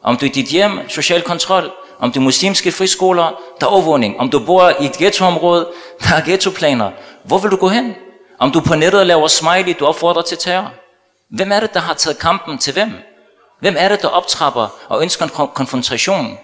[0.03, 1.71] Om du er i dit hjem, social kontrol.
[1.99, 4.19] Om du er muslimske friskoler, der er overvågning.
[4.19, 5.67] Om du bor i et ghettoområde,
[6.03, 6.91] der er ghettoplaner.
[7.23, 7.95] Hvor vil du gå hen?
[8.39, 10.71] Om du på nettet laver smiley, du opfordrer til terror.
[11.29, 12.91] Hvem er det, der har taget kampen til hvem?
[13.59, 16.37] Hvem er det, der optrapper og ønsker en konfrontation?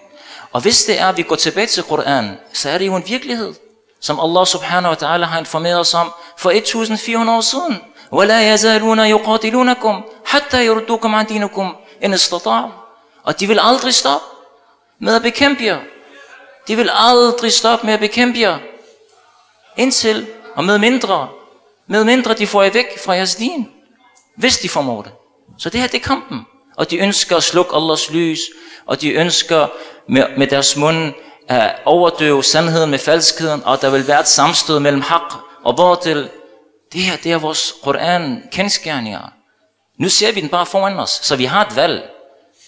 [0.52, 3.04] Og hvis det er, at vi går tilbage til Koranen, så er det jo en
[3.08, 3.54] virkelighed,
[4.02, 7.82] som Allah subhanahu wa ta'ala har informeret os om for 1400 år siden.
[8.15, 11.75] وَلَا يَزَالُونَ يُقَاتِلُونَكُمْ حَتَّى يُرُدُّكُمْ عَنْ دِينُكُمْ
[12.05, 12.71] إِنْ اسْتَطَعُوا
[13.23, 14.27] Og de vil aldrig stoppe
[14.99, 15.79] med at bekæmpe jer.
[16.69, 18.59] De vil aldrig stoppe med at bekæmpe jer.
[19.77, 20.27] Indtil
[20.57, 21.29] og med mindre,
[21.87, 23.69] med mindre de får jer væk fra jeres din.
[24.37, 25.13] Hvis de formår det.
[25.59, 26.47] Så det her det er kampen.
[26.77, 28.41] Og de ønsker at slukke Allahs lys.
[28.87, 29.67] Og de ønsker
[30.09, 31.13] med, med deres mund
[31.49, 33.63] at overdøve sandheden med falskheden.
[33.65, 35.35] Og der vil være et samstød mellem haq
[35.65, 36.29] og batil.
[36.96, 39.34] det her, det er vores Koran kendskærninger.
[39.98, 42.10] Nu ser vi den bare foran os, så vi har et valg.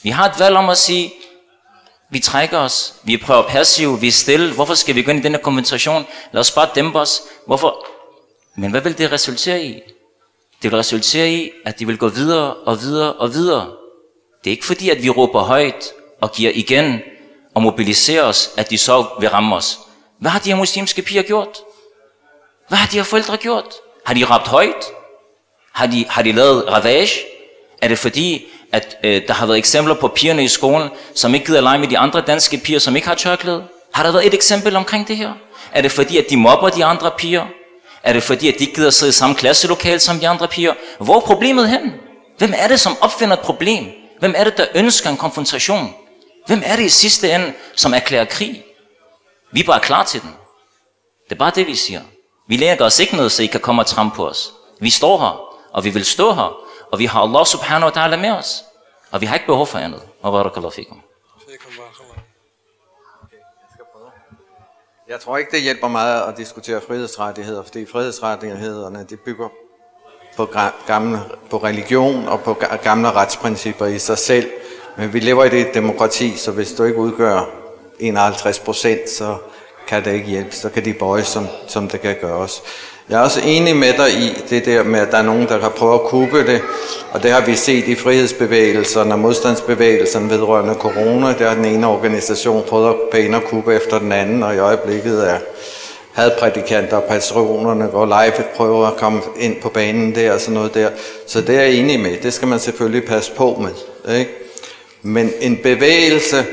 [0.03, 1.13] Vi har et valg om at sige,
[2.09, 4.53] vi trækker os, vi prøver passiv, vi er stille.
[4.53, 6.05] Hvorfor skal vi gå ind i den her konfrontation?
[6.31, 7.21] Lad os bare dæmpe os.
[7.45, 7.87] Hvorfor?
[8.55, 9.73] Men hvad vil det resultere i?
[10.61, 13.71] Det vil resultere i, at de vil gå videre og videre og videre.
[14.43, 17.01] Det er ikke fordi, at vi råber højt og giver igen
[17.55, 19.79] og mobiliserer os, at de så vil ramme os.
[20.19, 21.57] Hvad har de her muslimske piger gjort?
[22.67, 23.73] Hvad har de her forældre gjort?
[24.07, 24.85] Har de råbt højt?
[25.73, 27.19] Har de, har de lavet ravage?
[27.81, 31.45] Er det fordi, at øh, der har været eksempler på pigerne i skolen, som ikke
[31.45, 33.63] gider lege med de andre danske piger, som ikke har tørklæde?
[33.93, 35.33] Har der været et eksempel omkring det her?
[35.71, 37.45] Er det fordi, at de mobber de andre piger?
[38.03, 40.73] Er det fordi, at de ikke gider sidde i samme klasselokale som de andre piger?
[40.99, 41.93] Hvor er problemet hen?
[42.37, 43.85] Hvem er det, som opfinder et problem?
[44.19, 45.93] Hvem er det, der ønsker en konfrontation?
[46.45, 48.63] Hvem er det i sidste ende, som erklærer krig?
[49.51, 50.31] Vi er bare klar til den.
[51.29, 52.01] Det er bare det, vi siger.
[52.47, 54.53] Vi lægger os ikke noget, så I kan komme og trampe på os.
[54.79, 55.41] Vi står her,
[55.71, 56.57] og vi vil stå her,
[56.91, 58.63] og vi har Allah subhanahu wa ta'ala med os.
[59.11, 60.01] Og vi har ikke behov for andet.
[60.21, 61.01] Og barakallahu fikum.
[65.09, 69.49] Jeg tror ikke, det hjælper meget at diskutere frihedsrettigheder, fordi frihedsrettighederne de bygger
[70.37, 70.49] på,
[70.87, 71.19] gamle,
[71.49, 74.51] på religion og på gamle retsprincipper i sig selv.
[74.97, 77.49] Men vi lever i det demokrati, så hvis du ikke udgør
[77.99, 79.37] 51 procent, så
[79.87, 80.55] kan det ikke hjælpe.
[80.55, 82.63] Så kan de bøje, som, som det kan gøres.
[83.09, 85.59] Jeg er også enig med dig i det der med, at der er nogen, der
[85.59, 86.61] har prøvet at kuppe det,
[87.11, 91.33] og det har vi set i frihedsbevægelserne og modstandsbevægelserne vedrørende corona.
[91.39, 94.57] Der har den ene organisation prøvet at pæne og kuppe efter den anden, og i
[94.57, 95.37] øjeblikket er
[96.13, 100.73] hadprædikanter og patronerne går live prøver at komme ind på banen der og sådan noget
[100.73, 100.89] der.
[101.27, 102.17] Så det er jeg enig med.
[102.23, 104.15] Det skal man selvfølgelig passe på med.
[104.19, 104.31] Ikke?
[105.01, 106.45] Men en bevægelse,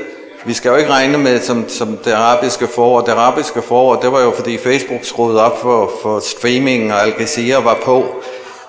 [0.45, 3.01] vi skal jo ikke regne med, som, som det arabiske forår.
[3.01, 7.13] Det arabiske forår, det var jo fordi Facebook skruede op for, for streaming, og Al
[7.19, 8.05] Jazeera var på,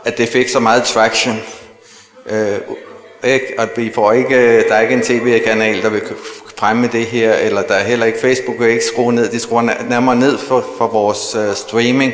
[0.05, 1.37] at det fik så meget traction.
[2.27, 2.59] Øh,
[3.25, 3.47] ikke?
[3.59, 6.03] At vi får ikke, der er ikke en tv-kanal, der vil
[6.57, 9.63] fremme det her, eller der er heller ikke Facebook, vil ikke skrue ned, de skruer
[9.89, 12.13] nærmere ned for, for vores uh, streaming,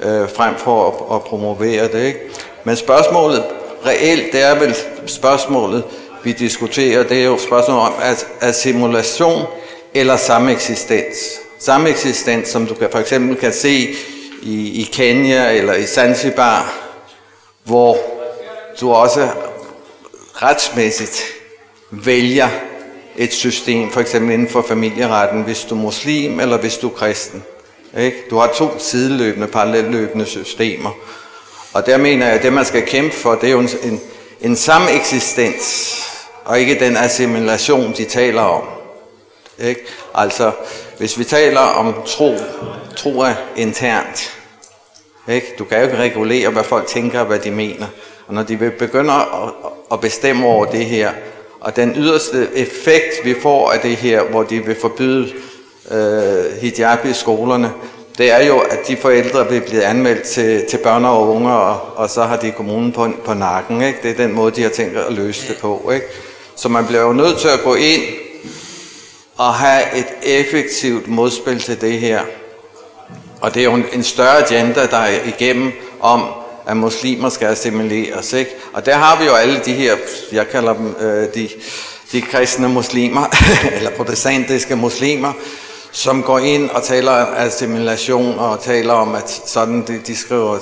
[0.00, 2.06] uh, frem for at, at promovere det.
[2.06, 2.20] Ikke?
[2.64, 3.44] Men spørgsmålet
[3.86, 4.76] reelt, det er vel
[5.06, 5.84] spørgsmålet,
[6.26, 9.46] vi diskuterer, det er jo spørgsmålet om at, at simulation
[9.94, 11.16] eller sameksistens.
[11.58, 13.94] Sameksistens, som du kan, for eksempel kan se
[14.42, 16.74] i, i Kenya eller i Zanzibar,
[17.64, 17.98] hvor
[18.80, 19.28] du også
[20.34, 21.22] retsmæssigt
[21.90, 22.48] vælger
[23.16, 26.94] et system, for eksempel inden for familieretten, hvis du er muslim eller hvis du er
[26.94, 27.44] kristen.
[27.98, 28.16] Ikke?
[28.30, 30.90] Du har to sideløbende, parallelløbende systemer.
[31.72, 34.00] Og der mener jeg, at det man skal kæmpe for, det er jo en, en,
[34.40, 36.02] en sameksistens
[36.46, 38.62] og ikke den assimilation, de taler om.
[39.58, 39.80] Ikke?
[40.14, 40.52] Altså,
[40.98, 42.34] hvis vi taler om tro,
[42.96, 44.38] tro er internt.
[45.28, 45.46] Ikke?
[45.58, 47.86] Du kan jo ikke regulere, hvad folk tænker og hvad de mener.
[48.26, 49.26] Og når de vil at,
[49.92, 51.12] at bestemme over det her,
[51.60, 55.32] og den yderste effekt, vi får af det her, hvor de vil forbyde
[55.90, 57.72] øh, hijab i skolerne,
[58.18, 61.80] det er jo, at de forældre vil blive anmeldt til, til børn og unge, og,
[61.96, 63.82] og så har de kommunen på, på nakken.
[63.82, 63.98] Ikke?
[64.02, 65.90] Det er den måde, de har tænkt at løse det på.
[65.94, 66.06] Ikke?
[66.56, 68.02] Så man bliver jo nødt til at gå ind
[69.36, 72.20] og have et effektivt modspil til det her.
[73.40, 76.24] Og det er jo en, større agenda, der er igennem om,
[76.66, 78.32] at muslimer skal assimileres.
[78.32, 78.50] Ikke?
[78.72, 79.96] Og der har vi jo alle de her,
[80.32, 81.48] jeg kalder dem øh, de,
[82.12, 83.26] de kristne muslimer,
[83.76, 85.32] eller protestantiske muslimer,
[85.92, 90.58] som går ind og taler om assimilation og taler om, at sådan de, de skriver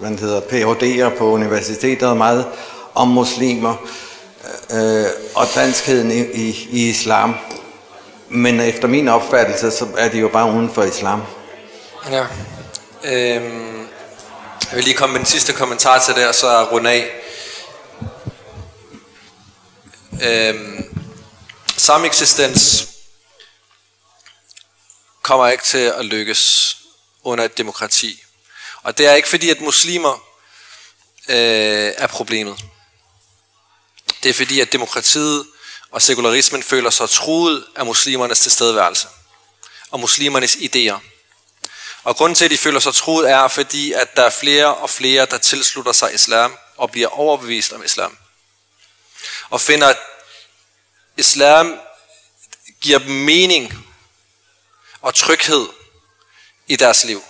[0.00, 2.46] hvad hedder, Ph.D.'er på universitetet meget
[2.94, 3.74] om muslimer
[4.70, 7.36] øh, og danskheden i, i, i islam.
[8.28, 11.22] Men efter min opfattelse, så er de jo bare uden for islam.
[12.10, 12.26] Ja.
[13.04, 13.88] Øhm,
[14.70, 17.10] jeg vil lige komme med den sidste kommentar til det, og så runde af.
[20.22, 20.98] Øhm,
[21.76, 22.88] sameksistens
[25.22, 26.76] kommer ikke til at lykkes
[27.24, 28.22] under et demokrati.
[28.82, 30.12] Og det er ikke fordi, at muslimer
[31.28, 32.64] øh, er problemet.
[34.24, 35.46] Det er fordi, at demokratiet
[35.90, 39.08] og sekularismen føler sig truet af muslimernes tilstedeværelse
[39.90, 40.98] og muslimernes idéer.
[42.04, 44.90] Og grunden til, at de føler sig truet, er fordi, at der er flere og
[44.90, 48.18] flere, der tilslutter sig islam og bliver overbevist om islam.
[49.50, 49.98] Og finder, at
[51.16, 51.80] islam
[52.80, 53.86] giver dem mening
[55.00, 55.68] og tryghed
[56.66, 57.24] i deres liv.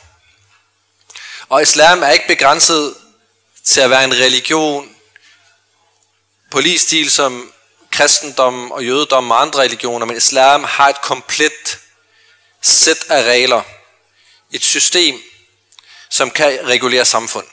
[1.48, 2.96] Og islam er ikke begrænset
[3.64, 4.93] til at være en religion
[6.54, 7.52] på lige stil som
[7.90, 11.78] kristendom og jødedom og andre religioner, men islam har et komplet
[12.62, 13.62] sæt af regler,
[14.50, 15.22] et system,
[16.10, 17.46] som kan regulere samfund.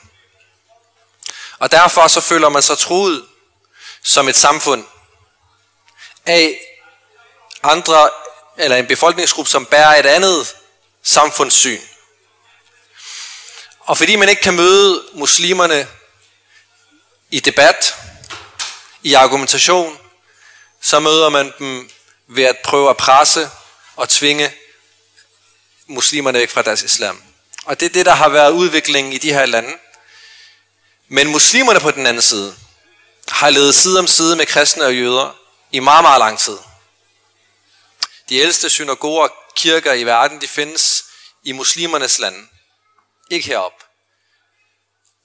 [1.58, 3.26] Og derfor så føler man sig truet
[4.02, 4.84] som et samfund
[6.26, 6.58] af
[7.62, 8.10] andre,
[8.58, 10.56] eller en befolkningsgruppe, som bærer et andet
[11.02, 11.80] samfundssyn.
[13.80, 15.88] Og fordi man ikke kan møde muslimerne
[17.30, 17.94] i debat,
[19.02, 19.98] i argumentation,
[20.80, 21.90] så møder man dem
[22.26, 23.50] ved at prøve at presse
[23.96, 24.54] og tvinge
[25.86, 27.22] muslimerne væk fra deres islam.
[27.64, 29.72] Og det er det, der har været udviklingen i de her lande.
[31.08, 32.56] Men muslimerne på den anden side
[33.28, 35.36] har levet side om side med kristne og jøder
[35.72, 36.58] i meget, meget lang tid.
[38.28, 41.04] De ældste synagoger og kirker i verden, de findes
[41.44, 42.48] i muslimernes lande.
[43.30, 43.84] Ikke herop.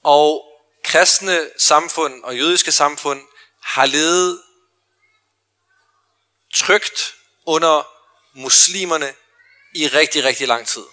[0.04, 0.44] Og
[0.84, 3.22] kristne samfund og jødiske samfund
[3.68, 4.41] har levet
[6.53, 7.15] trygt
[7.45, 7.88] under
[8.34, 9.13] muslimerne
[9.76, 10.86] i rigtig, rigtig lang tid.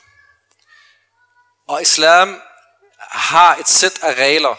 [1.69, 2.43] Og islam
[3.01, 4.57] har et sæt af regler,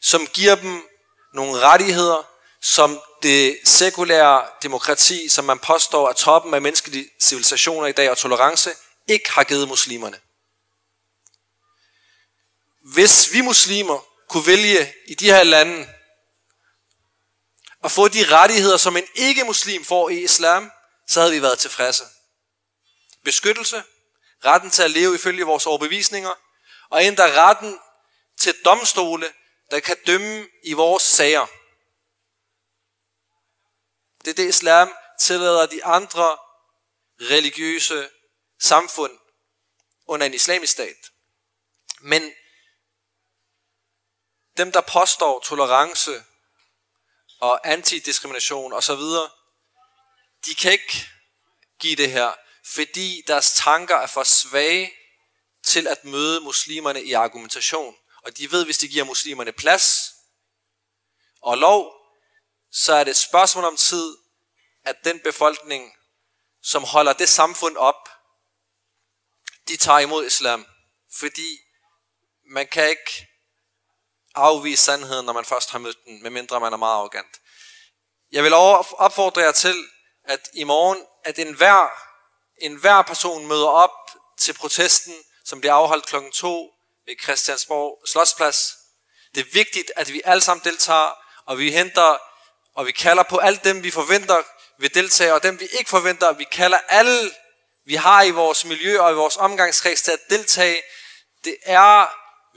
[0.00, 0.88] som giver dem
[1.34, 2.22] nogle rettigheder,
[2.62, 8.18] som det sekulære demokrati, som man påstår er toppen af menneskelige civilisationer i dag og
[8.18, 8.70] tolerance,
[9.08, 10.20] ikke har givet muslimerne.
[12.94, 13.98] Hvis vi muslimer
[14.28, 15.93] kunne vælge i de her lande
[17.84, 20.72] og få de rettigheder, som en ikke-muslim får i islam,
[21.06, 22.04] så havde vi været tilfredse.
[23.24, 23.84] Beskyttelse,
[24.44, 26.34] retten til at leve ifølge vores overbevisninger,
[26.90, 27.80] og endda retten
[28.38, 29.34] til domstole,
[29.70, 31.46] der kan dømme i vores sager.
[34.24, 36.38] Det er det, islam tillader de andre
[37.20, 38.10] religiøse
[38.60, 39.18] samfund
[40.06, 41.10] under en islamisk stat.
[42.00, 42.32] Men
[44.56, 46.24] dem, der påstår tolerance
[47.44, 49.30] og antidiskrimination og så videre,
[50.46, 51.06] de kan ikke
[51.80, 52.32] give det her,
[52.66, 54.92] fordi deres tanker er for svage
[55.62, 57.96] til at møde muslimerne i argumentation.
[58.24, 60.14] Og de ved, hvis de giver muslimerne plads
[61.42, 61.92] og lov,
[62.72, 64.16] så er det et spørgsmål om tid,
[64.84, 65.92] at den befolkning,
[66.62, 68.08] som holder det samfund op,
[69.68, 70.66] de tager imod islam.
[71.12, 71.58] Fordi
[72.46, 73.26] man kan ikke
[74.34, 77.40] afvise sandheden, når man først har mødt den, medmindre man er meget arrogant.
[78.32, 79.76] Jeg vil opfordre jer til,
[80.24, 81.88] at i morgen, at enhver,
[82.58, 83.90] enhver person møder op
[84.38, 85.14] til protesten,
[85.44, 86.70] som bliver afholdt klokken 2
[87.06, 88.72] ved Christiansborg Slotsplads.
[89.34, 92.18] Det er vigtigt, at vi alle sammen deltager, og vi henter,
[92.74, 94.42] og vi kalder på alt dem, vi forventer
[94.78, 97.30] vil deltage, og dem, vi ikke forventer, vi kalder alle,
[97.84, 100.82] vi har i vores miljø og i vores omgangskreds til at deltage.
[101.44, 102.06] Det er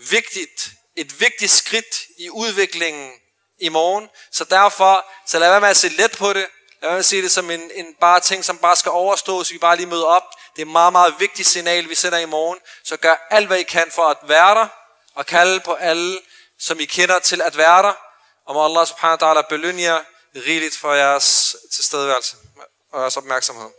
[0.09, 3.11] vigtigt, et vigtigt skridt i udviklingen
[3.59, 4.09] i morgen.
[4.31, 6.45] Så derfor, så lad være med at se let på det.
[6.81, 9.51] Lad være med at se det som en, en bare ting, som bare skal overstås,
[9.51, 10.23] vi bare lige møder op.
[10.55, 12.59] Det er et meget, meget vigtigt signal, vi sender i morgen.
[12.83, 14.67] Så gør alt, hvad I kan for at være der,
[15.15, 16.19] og kalde på alle,
[16.59, 17.93] som I kender til at være der.
[18.45, 19.99] Og må Allah subhanahu wa ta'ala belønne jer
[20.35, 22.35] rigeligt for jeres tilstedeværelse
[22.91, 23.69] og jeres opmærksomhed.